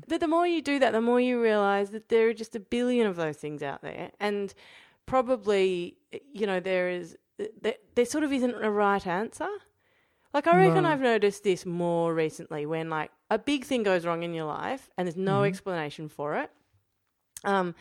That 0.07 0.19
the 0.19 0.27
more 0.27 0.45
you 0.47 0.61
do 0.61 0.79
that, 0.79 0.91
the 0.91 1.01
more 1.01 1.19
you 1.19 1.41
realize 1.41 1.89
that 1.89 2.07
there 2.09 2.29
are 2.29 2.33
just 2.33 2.55
a 2.55 2.59
billion 2.59 3.07
of 3.07 3.15
those 3.15 3.37
things 3.37 3.61
out 3.63 3.81
there, 3.81 4.11
and 4.19 4.53
probably 5.05 5.97
you 6.33 6.45
know 6.45 6.59
there 6.59 6.89
is 6.89 7.17
there, 7.61 7.75
there 7.95 8.05
sort 8.05 8.23
of 8.23 8.31
isn't 8.33 8.55
a 8.63 8.69
right 8.69 9.05
answer. 9.07 9.47
Like 10.33 10.45
I 10.45 10.55
reckon 10.57 10.83
Right. 10.83 10.91
I've 10.93 11.01
noticed 11.01 11.43
this 11.43 11.65
more 11.65 12.13
recently 12.13 12.65
when 12.65 12.89
like 12.89 13.11
a 13.31 13.39
big 13.39 13.65
thing 13.65 13.81
goes 13.83 14.05
wrong 14.05 14.23
in 14.23 14.33
your 14.33 14.45
life 14.45 14.89
and 14.97 15.07
there's 15.07 15.15
no 15.17 15.41
Mhm. 15.41 15.47
explanation 15.47 16.09
for 16.09 16.35
it. 16.37 16.51
Um 17.43 17.73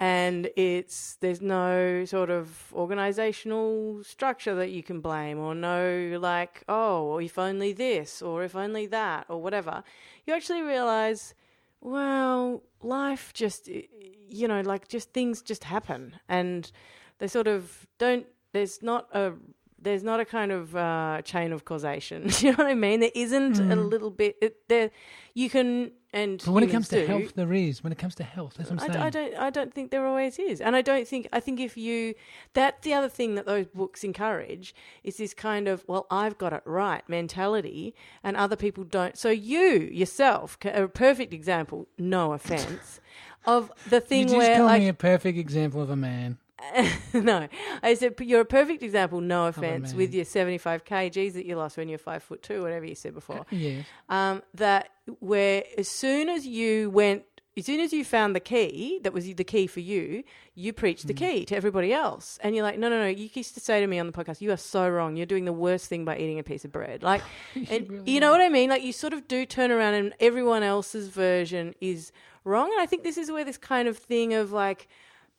and 0.00 0.50
it's 0.56 1.16
there's 1.20 1.40
no 1.40 2.04
sort 2.04 2.30
of 2.30 2.72
organizational 2.72 4.02
structure 4.02 4.54
that 4.54 4.70
you 4.70 4.82
can 4.82 5.00
blame 5.00 5.38
or 5.38 5.54
no 5.54 6.18
like 6.20 6.64
oh 6.68 7.18
if 7.18 7.38
only 7.38 7.72
this 7.72 8.20
or 8.20 8.42
if 8.42 8.56
only 8.56 8.86
that 8.86 9.24
or 9.28 9.40
whatever 9.40 9.82
you 10.26 10.34
actually 10.34 10.62
realize 10.62 11.34
well 11.80 12.62
life 12.82 13.32
just 13.34 13.68
you 13.68 14.48
know 14.48 14.60
like 14.62 14.88
just 14.88 15.12
things 15.12 15.42
just 15.42 15.64
happen 15.64 16.16
and 16.28 16.72
they 17.18 17.28
sort 17.28 17.46
of 17.46 17.86
don't 17.98 18.26
there's 18.52 18.82
not 18.82 19.08
a 19.14 19.32
there's 19.80 20.02
not 20.02 20.18
a 20.18 20.24
kind 20.24 20.50
of 20.50 20.74
uh, 20.74 21.20
chain 21.24 21.52
of 21.52 21.64
causation. 21.66 22.30
You 22.40 22.52
know 22.52 22.56
what 22.56 22.68
I 22.68 22.74
mean? 22.74 23.00
There 23.00 23.10
isn't 23.14 23.58
a 23.58 23.76
Mm. 23.76 23.90
little 23.90 24.10
bit 24.10 24.36
it, 24.40 24.66
there. 24.68 24.90
You 25.34 25.50
can 25.50 25.92
and 26.14 26.40
But 26.44 26.52
when 26.52 26.62
it 26.62 26.70
comes 26.70 26.88
to 26.90 27.00
do. 27.00 27.06
health, 27.06 27.34
there 27.34 27.52
is. 27.52 27.82
When 27.82 27.92
it 27.92 27.98
comes 27.98 28.14
to 28.14 28.22
health, 28.22 28.54
that's 28.56 28.70
what 28.70 28.80
I, 28.80 28.84
I'm 28.86 28.92
saying. 28.92 29.04
I 29.04 29.10
don't. 29.10 29.34
I 29.34 29.50
don't 29.50 29.74
think 29.74 29.90
there 29.90 30.06
always 30.06 30.38
is, 30.38 30.60
and 30.60 30.76
I 30.76 30.80
don't 30.80 31.06
think. 31.08 31.28
I 31.32 31.40
think 31.40 31.58
if 31.58 31.76
you, 31.76 32.14
that's 32.52 32.84
the 32.84 32.94
other 32.94 33.08
thing 33.08 33.34
that 33.34 33.46
those 33.46 33.66
books 33.66 34.04
encourage 34.04 34.74
is 35.02 35.16
this 35.16 35.34
kind 35.34 35.66
of 35.66 35.84
well, 35.88 36.06
I've 36.10 36.38
got 36.38 36.52
it 36.52 36.62
right 36.64 37.02
mentality, 37.08 37.94
and 38.22 38.36
other 38.36 38.54
people 38.56 38.84
don't. 38.84 39.18
So 39.18 39.30
you 39.30 39.62
yourself, 39.92 40.58
ca- 40.60 40.70
a 40.84 40.88
perfect 40.88 41.34
example. 41.34 41.88
No 41.98 42.32
offense, 42.38 43.00
of 43.44 43.72
the 43.90 43.96
you 43.96 44.00
thing 44.00 44.24
just 44.28 44.36
where 44.36 44.62
like 44.62 44.82
me 44.82 44.88
a 44.88 44.94
perfect 44.94 45.36
example 45.36 45.82
of 45.82 45.90
a 45.90 45.96
man. 45.96 46.38
no, 47.14 47.48
I 47.82 47.94
said 47.94 48.14
you're 48.20 48.40
a 48.40 48.44
perfect 48.44 48.82
example. 48.82 49.20
No 49.20 49.46
offense 49.46 49.94
with 49.94 50.14
your 50.14 50.24
75 50.24 50.84
kgs 50.84 51.32
that 51.34 51.46
you 51.46 51.56
lost 51.56 51.76
when 51.76 51.88
you're 51.88 51.98
five 51.98 52.22
foot 52.22 52.42
two, 52.42 52.62
whatever 52.62 52.84
you 52.84 52.94
said 52.94 53.14
before. 53.14 53.46
Yeah. 53.50 53.82
Um, 54.08 54.42
that 54.54 54.90
where 55.20 55.64
as 55.78 55.88
soon 55.88 56.28
as 56.28 56.46
you 56.46 56.90
went, 56.90 57.24
as 57.56 57.66
soon 57.66 57.78
as 57.78 57.92
you 57.92 58.04
found 58.04 58.34
the 58.34 58.40
key 58.40 58.98
that 59.04 59.12
was 59.12 59.32
the 59.32 59.44
key 59.44 59.66
for 59.68 59.78
you, 59.80 60.24
you 60.56 60.72
preached 60.72 61.06
the 61.06 61.14
Mm. 61.14 61.18
key 61.18 61.44
to 61.46 61.54
everybody 61.56 61.92
else, 61.92 62.38
and 62.42 62.54
you're 62.56 62.64
like, 62.64 62.78
no, 62.78 62.88
no, 62.88 62.98
no. 62.98 63.06
You 63.06 63.28
used 63.32 63.54
to 63.54 63.60
say 63.60 63.80
to 63.80 63.86
me 63.86 63.98
on 64.00 64.06
the 64.08 64.12
podcast, 64.12 64.40
you 64.40 64.50
are 64.50 64.56
so 64.56 64.88
wrong. 64.88 65.16
You're 65.16 65.26
doing 65.26 65.44
the 65.44 65.52
worst 65.52 65.86
thing 65.88 66.04
by 66.04 66.16
eating 66.16 66.38
a 66.40 66.42
piece 66.42 66.64
of 66.64 66.72
bread. 66.72 67.02
Like, 67.04 67.22
and 67.70 67.88
really 67.88 68.10
you 68.10 68.18
know 68.20 68.32
what 68.32 68.40
I 68.40 68.48
mean? 68.48 68.70
Like, 68.70 68.82
you 68.82 68.92
sort 68.92 69.12
of 69.12 69.28
do 69.28 69.46
turn 69.46 69.70
around, 69.70 69.94
and 69.94 70.14
everyone 70.18 70.62
else's 70.64 71.08
version 71.08 71.74
is 71.80 72.10
wrong. 72.42 72.72
And 72.72 72.80
I 72.80 72.86
think 72.86 73.04
this 73.04 73.16
is 73.18 73.30
where 73.30 73.44
this 73.44 73.58
kind 73.58 73.86
of 73.88 73.98
thing 73.98 74.34
of 74.34 74.50
like. 74.50 74.88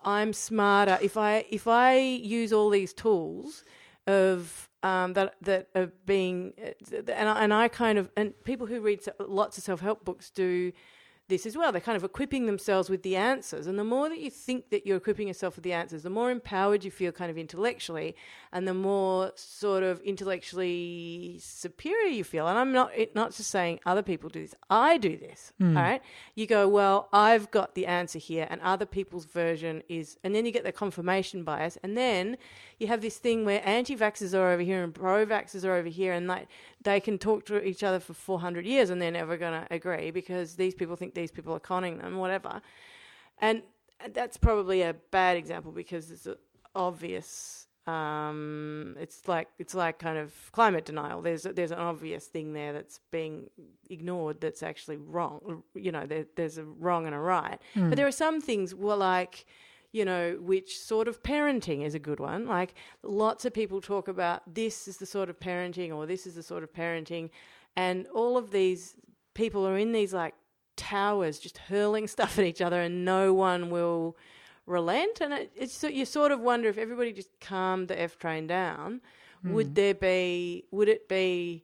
I'm 0.05 0.31
smarter. 0.33 0.97
If 1.01 1.17
I 1.17 1.45
if 1.49 1.67
I 1.67 1.97
use 1.97 2.53
all 2.53 2.69
these 2.69 2.93
tools 2.93 3.65
of 4.07 4.69
um, 4.83 5.13
that 5.13 5.35
that 5.41 5.67
are 5.75 5.91
being 6.05 6.53
and 6.91 7.29
I, 7.29 7.43
and 7.43 7.53
I 7.53 7.67
kind 7.67 7.97
of 7.97 8.11
and 8.15 8.33
people 8.43 8.67
who 8.67 8.79
read 8.79 9.01
lots 9.19 9.57
of 9.57 9.63
self 9.63 9.81
help 9.81 10.05
books 10.05 10.29
do 10.29 10.71
this 11.27 11.45
as 11.45 11.57
well. 11.57 11.71
They're 11.71 11.81
kind 11.81 11.95
of 11.95 12.03
equipping 12.03 12.45
themselves 12.45 12.89
with 12.89 13.01
the 13.03 13.15
answers, 13.15 13.65
and 13.67 13.79
the 13.79 13.83
more 13.83 14.09
that 14.09 14.19
you 14.19 14.29
think 14.29 14.69
that 14.69 14.85
you're 14.85 14.97
equipping 14.97 15.27
yourself 15.27 15.55
with 15.55 15.63
the 15.63 15.73
answers, 15.73 16.03
the 16.03 16.09
more 16.09 16.29
empowered 16.29 16.83
you 16.83 16.91
feel, 16.91 17.11
kind 17.11 17.31
of 17.31 17.37
intellectually, 17.37 18.15
and 18.51 18.67
the 18.67 18.73
more 18.73 19.31
sort 19.35 19.83
of 19.83 19.99
intellectually 20.01 21.37
superior 21.41 22.09
you 22.09 22.23
feel. 22.23 22.47
And 22.47 22.59
I'm 22.59 22.71
not 22.71 22.91
it, 22.95 23.15
not 23.15 23.33
just 23.33 23.49
saying 23.49 23.79
other 23.85 24.03
people 24.03 24.29
do 24.29 24.41
this. 24.41 24.53
I 24.69 24.97
do 24.97 25.17
this. 25.17 25.51
Hmm. 25.59 25.75
All 25.75 25.83
right. 25.83 26.01
You 26.35 26.45
go, 26.45 26.67
well, 26.67 27.09
I've 27.11 27.49
got 27.49 27.73
the 27.73 27.87
answer 27.87 28.19
here, 28.19 28.47
and 28.49 28.61
other 28.61 28.85
people's 28.85 29.25
version 29.25 29.81
is, 29.89 30.17
and 30.23 30.35
then 30.35 30.45
you 30.45 30.51
get 30.51 30.63
the 30.63 30.71
confirmation 30.71 31.43
bias, 31.43 31.77
and 31.81 31.97
then 31.97 32.37
you 32.77 32.87
have 32.87 33.01
this 33.01 33.17
thing 33.17 33.45
where 33.45 33.61
anti-vaxxers 33.67 34.37
are 34.37 34.51
over 34.51 34.61
here 34.61 34.83
and 34.83 34.93
pro-vaxxers 34.93 35.63
are 35.65 35.73
over 35.73 35.89
here, 35.89 36.13
and 36.13 36.27
like 36.27 36.47
they 36.83 36.99
can 36.99 37.17
talk 37.17 37.45
to 37.45 37.63
each 37.63 37.83
other 37.83 37.99
for 37.99 38.13
400 38.13 38.65
years, 38.65 38.91
and 38.91 39.01
they're 39.01 39.09
never 39.09 39.37
going 39.37 39.59
to 39.59 39.67
agree 39.73 40.11
because 40.11 40.55
these 40.55 40.75
people 40.75 40.95
think 40.95 41.14
these 41.15 41.31
people 41.31 41.53
are 41.55 41.59
conning 41.59 41.97
them, 41.97 42.17
whatever. 42.17 42.61
And 43.39 43.63
that's 44.13 44.37
probably 44.37 44.81
a 44.81 44.93
bad 45.11 45.37
example 45.37 45.71
because 45.71 46.11
it's 46.11 46.27
obvious. 46.75 47.67
Um, 47.87 48.95
it's 48.99 49.27
like 49.27 49.47
it's 49.59 49.75
like 49.75 49.99
kind 49.99 50.17
of 50.17 50.33
climate 50.51 50.85
denial. 50.85 51.21
There's 51.21 51.43
there's 51.43 51.71
an 51.71 51.79
obvious 51.79 52.25
thing 52.25 52.53
there 52.53 52.73
that's 52.73 52.99
being 53.11 53.49
ignored 53.89 54.41
that's 54.41 54.63
actually 54.63 54.97
wrong. 54.97 55.63
You 55.75 55.91
know, 55.91 56.05
there, 56.05 56.25
there's 56.35 56.57
a 56.57 56.63
wrong 56.63 57.05
and 57.05 57.15
a 57.15 57.19
right. 57.19 57.59
But 57.89 57.95
there 57.95 58.07
are 58.07 58.11
some 58.11 58.41
things 58.41 58.73
well, 58.73 58.97
like 58.97 59.45
you 59.91 60.03
know, 60.03 60.37
which 60.41 60.77
sort 60.77 61.07
of 61.07 61.23
parenting 61.23 61.85
is 61.85 61.95
a 61.95 61.99
good 61.99 62.19
one. 62.19 62.47
Like 62.47 62.73
lots 63.03 63.45
of 63.45 63.53
people 63.53 63.79
talk 63.79 64.07
about 64.07 64.41
this 64.53 64.87
is 64.87 64.97
the 64.97 65.05
sort 65.05 65.29
of 65.29 65.39
parenting 65.39 65.93
or 65.95 66.05
this 66.05 66.27
is 66.27 66.35
the 66.35 66.43
sort 66.43 66.63
of 66.63 66.73
parenting, 66.73 67.29
and 67.75 68.07
all 68.07 68.35
of 68.37 68.51
these 68.51 68.95
people 69.35 69.65
are 69.65 69.77
in 69.77 69.91
these 69.91 70.13
like 70.13 70.33
towers 70.75 71.39
just 71.39 71.57
hurling 71.57 72.07
stuff 72.07 72.37
at 72.39 72.45
each 72.45 72.61
other, 72.61 72.81
and 72.81 73.05
no 73.05 73.33
one 73.33 73.69
will 73.69 74.15
relent. 74.65 75.21
And 75.21 75.33
it, 75.33 75.51
it's 75.55 75.73
so 75.75 75.87
you 75.87 76.05
sort 76.05 76.31
of 76.31 76.39
wonder 76.39 76.67
if 76.69 76.77
everybody 76.77 77.11
just 77.13 77.29
calmed 77.39 77.87
the 77.87 77.99
F 78.01 78.17
train 78.17 78.47
down, 78.47 79.01
would 79.43 79.75
there 79.75 79.93
be? 79.93 80.65
Would 80.71 80.89
it 80.89 81.07
be? 81.07 81.63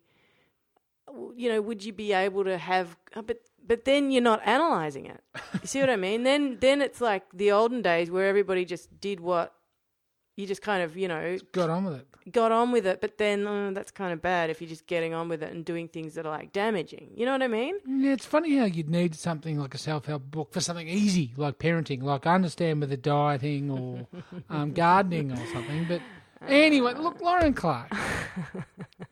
You 1.35 1.49
know, 1.49 1.61
would 1.61 1.83
you 1.83 1.91
be 1.93 2.13
able 2.13 2.43
to 2.45 2.57
have? 2.57 2.95
uh, 3.15 3.21
But 3.21 3.39
but 3.65 3.85
then 3.85 4.11
you're 4.11 4.21
not 4.21 4.41
analyzing 4.45 5.05
it. 5.07 5.21
You 5.61 5.67
see 5.67 5.79
what 5.79 5.89
I 5.89 5.95
mean? 5.95 6.23
Then 6.23 6.57
then 6.59 6.81
it's 6.81 7.01
like 7.01 7.23
the 7.33 7.51
olden 7.51 7.81
days 7.81 8.09
where 8.11 8.27
everybody 8.27 8.65
just 8.65 8.99
did 9.01 9.19
what 9.19 9.53
you 10.35 10.47
just 10.47 10.61
kind 10.61 10.81
of 10.83 10.95
you 10.97 11.07
know 11.07 11.37
Got 11.51 11.69
on 11.69 11.83
with 11.85 11.95
it. 11.95 12.31
got 12.31 12.51
on 12.51 12.71
with 12.71 12.85
it. 12.87 13.01
But 13.01 13.17
then 13.17 13.45
uh, 13.47 13.71
that's 13.71 13.91
kind 13.91 14.13
of 14.13 14.21
bad 14.21 14.49
if 14.49 14.61
you're 14.61 14.69
just 14.69 14.87
getting 14.87 15.13
on 15.13 15.27
with 15.29 15.43
it 15.43 15.51
and 15.51 15.63
doing 15.65 15.87
things 15.87 16.13
that 16.15 16.25
are 16.25 16.29
like 16.31 16.53
damaging. 16.53 17.11
You 17.15 17.25
know 17.25 17.33
what 17.33 17.43
I 17.43 17.47
mean? 17.47 17.75
Yeah, 17.87 18.13
it's 18.13 18.25
funny 18.25 18.57
how 18.57 18.65
you'd 18.65 18.89
need 18.89 19.15
something 19.15 19.59
like 19.59 19.73
a 19.75 19.77
self-help 19.77 20.29
book 20.31 20.53
for 20.53 20.61
something 20.61 20.87
easy 20.87 21.33
like 21.37 21.59
parenting, 21.59 22.01
like 22.03 22.25
I 22.25 22.35
understand 22.35 22.79
with 22.81 22.89
the 22.89 22.97
dieting 22.97 23.69
or 23.71 24.07
um, 24.49 24.73
gardening 24.73 25.31
or 25.31 25.45
something. 25.53 25.85
But 25.87 26.01
anyway, 26.47 26.93
look, 26.95 27.21
Lauren 27.21 27.53
Clark. 27.53 27.91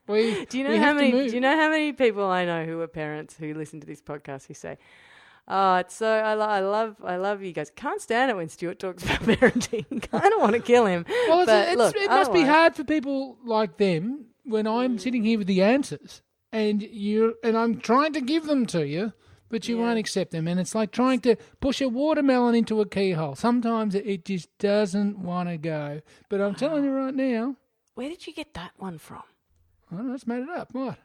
We 0.07 0.45
Do 0.45 0.57
you 0.57 0.63
know 0.63 0.79
how 0.79 0.93
many? 0.93 1.11
Do 1.11 1.35
you 1.35 1.39
know 1.39 1.55
how 1.55 1.69
many 1.69 1.93
people 1.93 2.25
I 2.25 2.43
know 2.43 2.65
who 2.65 2.81
are 2.81 2.87
parents 2.87 3.35
who 3.37 3.53
listen 3.53 3.79
to 3.79 3.85
this 3.85 4.01
podcast 4.01 4.47
who 4.47 4.55
say, 4.55 4.79
"Oh, 5.49 5.75
it's 5.77 5.95
so 5.95 6.07
I, 6.07 6.33
lo- 6.35 6.45
I 6.45 6.59
love 6.59 6.95
I 7.03 7.17
love 7.17 7.41
you 7.41 7.51
guys. 7.51 7.71
Can't 7.75 8.01
stand 8.01 8.29
it 8.31 8.35
when 8.37 8.49
Stuart 8.49 8.79
talks 8.79 9.03
about 9.05 9.21
parenting. 9.21 9.85
kind 10.11 10.33
of 10.33 10.39
want 10.39 10.53
to 10.53 10.59
kill 10.59 10.85
him. 10.85 11.05
Well, 11.27 11.41
it's, 11.41 11.51
it's, 11.51 11.77
look, 11.77 11.95
it 11.95 12.09
must 12.09 12.33
be 12.33 12.43
hard 12.43 12.75
for 12.75 12.83
people 12.83 13.37
like 13.45 13.77
them 13.77 14.25
when 14.45 14.67
I'm 14.67 14.97
sitting 14.99 15.23
here 15.23 15.37
with 15.37 15.47
the 15.47 15.61
answers 15.63 16.21
and 16.51 16.81
you 16.81 17.35
and 17.43 17.57
I'm 17.57 17.79
trying 17.79 18.13
to 18.13 18.21
give 18.21 18.45
them 18.45 18.65
to 18.67 18.85
you, 18.87 19.13
but 19.49 19.67
you 19.67 19.77
Yeah. 19.77 19.83
won't 19.85 19.99
accept 19.99 20.31
them. 20.31 20.47
And 20.47 20.59
it's 20.59 20.73
like 20.75 20.91
trying 20.91 21.19
to 21.21 21.35
push 21.61 21.81
a 21.81 21.89
watermelon 21.89 22.55
into 22.55 22.81
a 22.81 22.85
keyhole. 22.87 23.35
Sometimes 23.35 23.95
it- 23.95 24.25
just 24.25 24.55
doesn't 24.59 25.19
want 25.19 25.49
to 25.49 25.57
go. 25.57 26.01
But 26.29 26.41
I'm 26.41 26.55
telling 26.55 26.83
you 26.83 26.91
right 26.91 27.13
now, 27.13 27.55
Where 27.95 28.09
did 28.09 28.25
you 28.27 28.33
get 28.33 28.53
that 28.53 28.71
one 28.77 28.97
from? 28.97 29.23
I 29.91 29.95
don't 29.95 30.07
know, 30.07 30.13
it's 30.13 30.27
made 30.27 30.43
it 30.43 30.49
up. 30.49 30.69
What? 30.73 30.97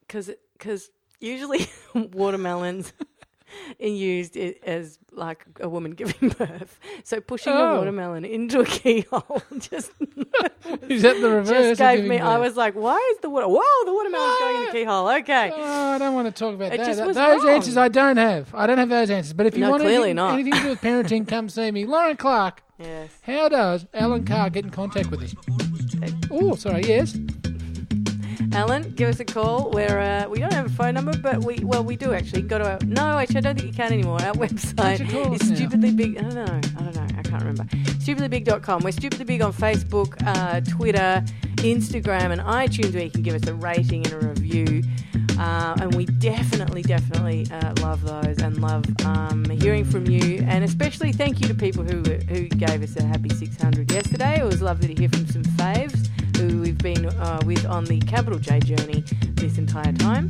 Because 0.00 0.30
because 0.58 0.90
usually 1.20 1.66
watermelons 1.94 2.92
used 3.78 4.36
i- 4.36 4.54
as 4.64 4.98
like 5.12 5.44
a 5.60 5.68
woman 5.68 5.92
giving 6.00 6.30
birth. 6.30 6.78
So 7.04 7.20
pushing 7.20 7.52
Oh. 7.52 7.74
a 7.74 7.78
watermelon 7.78 8.24
into 8.24 8.60
a 8.60 8.64
keyhole 8.64 9.42
just 9.58 9.90
Is 10.88 11.02
that 11.02 11.20
the 11.20 11.30
reverse? 11.30 11.78
just 11.78 11.80
gave 11.80 12.04
me. 12.04 12.18
I 12.18 12.38
was 12.38 12.56
like, 12.56 12.74
why 12.74 12.96
is 13.12 13.18
the 13.20 13.28
water? 13.30 13.46
Whoa, 13.48 13.84
the 13.84 13.92
watermelon's 13.92 14.38
going 14.38 14.56
in 14.56 14.64
the 14.66 14.72
keyhole. 14.72 15.08
Okay. 15.20 15.50
Oh, 15.54 15.90
I 15.92 15.98
don't 15.98 16.14
want 16.14 16.28
to 16.28 16.32
talk 16.32 16.54
about 16.54 16.72
It 16.72 16.78
that. 16.78 16.96
those 16.96 17.16
wrong. 17.16 17.48
answers 17.48 17.76
I 17.76 17.88
don't 17.88 18.16
have. 18.16 18.54
I 18.54 18.66
don't 18.66 18.78
have 18.78 18.88
those 18.88 19.10
answers. 19.10 19.32
But 19.34 19.46
if 19.46 19.54
you 19.56 19.60
No, 19.64 19.70
want 19.70 19.82
clearly 19.82 20.10
anything, 20.10 20.16
not. 20.16 20.32
anything 20.34 20.52
to 20.54 20.60
do 20.62 20.68
with 20.70 20.80
parenting, 20.80 21.28
come 21.28 21.48
see 21.48 21.70
me. 21.70 21.84
Lauren 21.84 22.16
Clark. 22.16 22.62
Yes. 22.78 23.10
How 23.22 23.48
does 23.48 23.86
Allen 23.94 24.24
Carr 24.24 24.50
get 24.50 24.64
in 24.64 24.70
contact 24.70 25.10
with 25.10 25.22
us? 25.22 25.34
Oh, 26.30 26.54
sorry, 26.56 26.82
yes. 26.84 27.16
Allen, 28.54 28.92
give 28.96 29.08
us 29.08 29.20
a 29.20 29.24
call. 29.24 29.70
We're 29.70 29.98
uh, 29.98 30.28
we 30.28 30.38
don't 30.38 30.52
have 30.52 30.61
phone 30.92 31.04
number, 31.04 31.18
but 31.18 31.44
we 31.44 31.58
well 31.64 31.84
we 31.84 31.96
do 31.96 32.12
actually. 32.12 32.42
Go 32.42 32.58
to 32.58 32.72
our 32.72 32.78
no, 32.84 33.18
actually 33.18 33.38
I 33.38 33.40
don't 33.40 33.58
think 33.58 33.68
you 33.68 33.76
can 33.76 33.92
anymore. 33.92 34.20
Our 34.22 34.34
website 34.34 35.00
is 35.00 35.48
now? 35.48 35.54
stupidly 35.54 35.92
big. 35.92 36.18
I 36.18 36.22
don't 36.22 36.34
know. 36.34 36.60
I 36.78 36.82
don't 36.82 36.94
know. 36.94 37.06
I 37.18 37.22
can't 37.22 37.42
remember. 37.42 37.64
Stupidlybig.com. 37.64 38.82
We're 38.82 38.92
stupidly 38.92 39.24
big 39.24 39.42
on 39.42 39.52
Facebook, 39.52 40.14
uh, 40.26 40.60
Twitter, 40.60 41.24
Instagram, 41.56 42.32
and 42.32 42.40
iTunes, 42.40 42.94
where 42.94 43.04
you 43.04 43.10
can 43.10 43.22
give 43.22 43.34
us 43.34 43.46
a 43.48 43.54
rating 43.54 44.06
and 44.06 44.22
a 44.22 44.26
review. 44.28 44.82
Uh, 45.38 45.74
and 45.80 45.94
we 45.94 46.04
definitely, 46.04 46.82
definitely 46.82 47.48
uh, 47.50 47.72
love 47.80 48.02
those 48.02 48.38
and 48.38 48.60
love 48.60 48.84
um, 49.04 49.44
hearing 49.46 49.84
from 49.84 50.06
you. 50.06 50.44
And 50.46 50.62
especially 50.62 51.12
thank 51.12 51.40
you 51.40 51.48
to 51.48 51.54
people 51.54 51.84
who 51.84 52.02
who 52.28 52.48
gave 52.48 52.82
us 52.82 52.96
a 52.96 53.04
happy 53.04 53.30
600 53.30 53.90
yesterday. 53.90 54.40
It 54.40 54.44
was 54.44 54.62
lovely 54.62 54.94
to 54.94 55.00
hear 55.00 55.08
from 55.08 55.26
some 55.26 55.42
faves 55.42 56.01
who 56.50 56.60
we've 56.60 56.78
been 56.78 57.06
uh, 57.06 57.40
with 57.44 57.64
on 57.66 57.84
the 57.84 57.98
capital 58.00 58.38
J 58.38 58.58
journey 58.60 59.04
this 59.34 59.58
entire 59.58 59.92
time. 59.92 60.28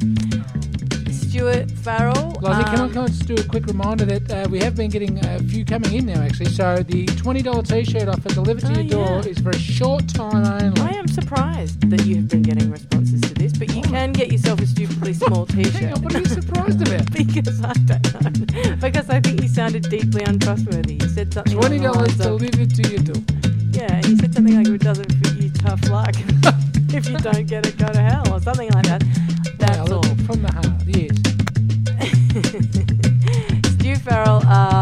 Stuart 1.10 1.70
Farrell. 1.70 2.36
Lozzie, 2.42 2.62
can, 2.64 2.80
I, 2.80 2.82
um, 2.84 2.92
can 2.92 3.02
I 3.04 3.06
just 3.06 3.26
do 3.26 3.34
a 3.34 3.44
quick 3.44 3.64
reminder 3.66 4.04
that 4.04 4.30
uh, 4.30 4.46
we 4.50 4.58
have 4.60 4.74
been 4.76 4.90
getting 4.90 5.24
a 5.24 5.38
few 5.38 5.64
coming 5.64 5.92
in 5.94 6.04
now, 6.06 6.20
actually. 6.20 6.50
So 6.50 6.82
the 6.82 7.06
$20 7.06 7.66
t 7.68 7.84
shirt 7.90 8.08
offer 8.08 8.28
delivered 8.28 8.60
to 8.66 8.72
Oh, 8.72 8.80
your 8.80 8.88
door 9.06 9.20
yeah. 9.24 9.30
is 9.30 9.38
for 9.38 9.48
a 9.50 9.58
short 9.58 10.06
time 10.08 10.44
only. 10.62 10.80
I 10.82 10.90
am 10.90 11.08
surprised 11.08 11.88
that 11.90 12.04
you 12.04 12.16
have 12.16 12.28
been 12.28 12.42
getting 12.42 12.70
responses 12.70 13.20
to 13.22 13.34
this 13.34 13.52
but 13.56 13.74
you 13.74 13.80
can 13.82 14.12
get 14.12 14.30
yourself 14.30 14.60
a 14.60 14.66
stupidly 14.66 15.14
small 15.14 15.46
T-shirt. 15.54 15.92
on, 15.94 16.02
what 16.02 16.14
are 16.14 16.18
you 16.18 16.24
surprised 16.26 16.82
about? 16.86 17.10
Because 17.12 17.62
I 17.64 17.72
don't 17.72 18.52
know. 18.54 18.76
Because 18.76 19.08
I 19.08 19.20
think 19.20 19.40
you 19.40 19.48
sounded 19.48 19.88
deeply 19.88 20.24
untrustworthy. 20.24 20.94
You 21.00 21.08
said 21.08 21.32
something. 21.32 21.54
along 21.54 21.62
Twenty 21.62 21.78
the 21.78 21.84
dollars 21.92 22.18
lines 22.18 22.26
of- 22.26 22.38
delivered 22.40 22.74
to 22.74 22.82
your 22.90 23.02
door. 23.02 23.22
Yeah, 23.72 23.90
and 23.94 24.06
you 24.06 24.16
said 24.18 24.34
something 24.34 24.54
like, 24.54 24.68
it 24.68 24.82
doesn't 24.82 25.10
fit 25.10 25.34
you, 25.41 25.41
tough 25.62 25.88
luck. 25.88 26.14
if 26.92 27.08
you 27.08 27.16
don't 27.18 27.46
get 27.46 27.66
it, 27.66 27.78
go 27.78 27.86
to 27.86 28.00
hell 28.00 28.32
or 28.32 28.40
something 28.40 28.68
like 28.70 28.86
that. 28.86 29.02
That's 29.58 29.90
all. 29.90 30.02
From 30.26 30.42
the 30.42 30.52
heart, 30.52 30.82
yes. 30.86 31.16
Stu 33.74 33.96
Farrell, 33.96 34.42
uh, 34.46 34.81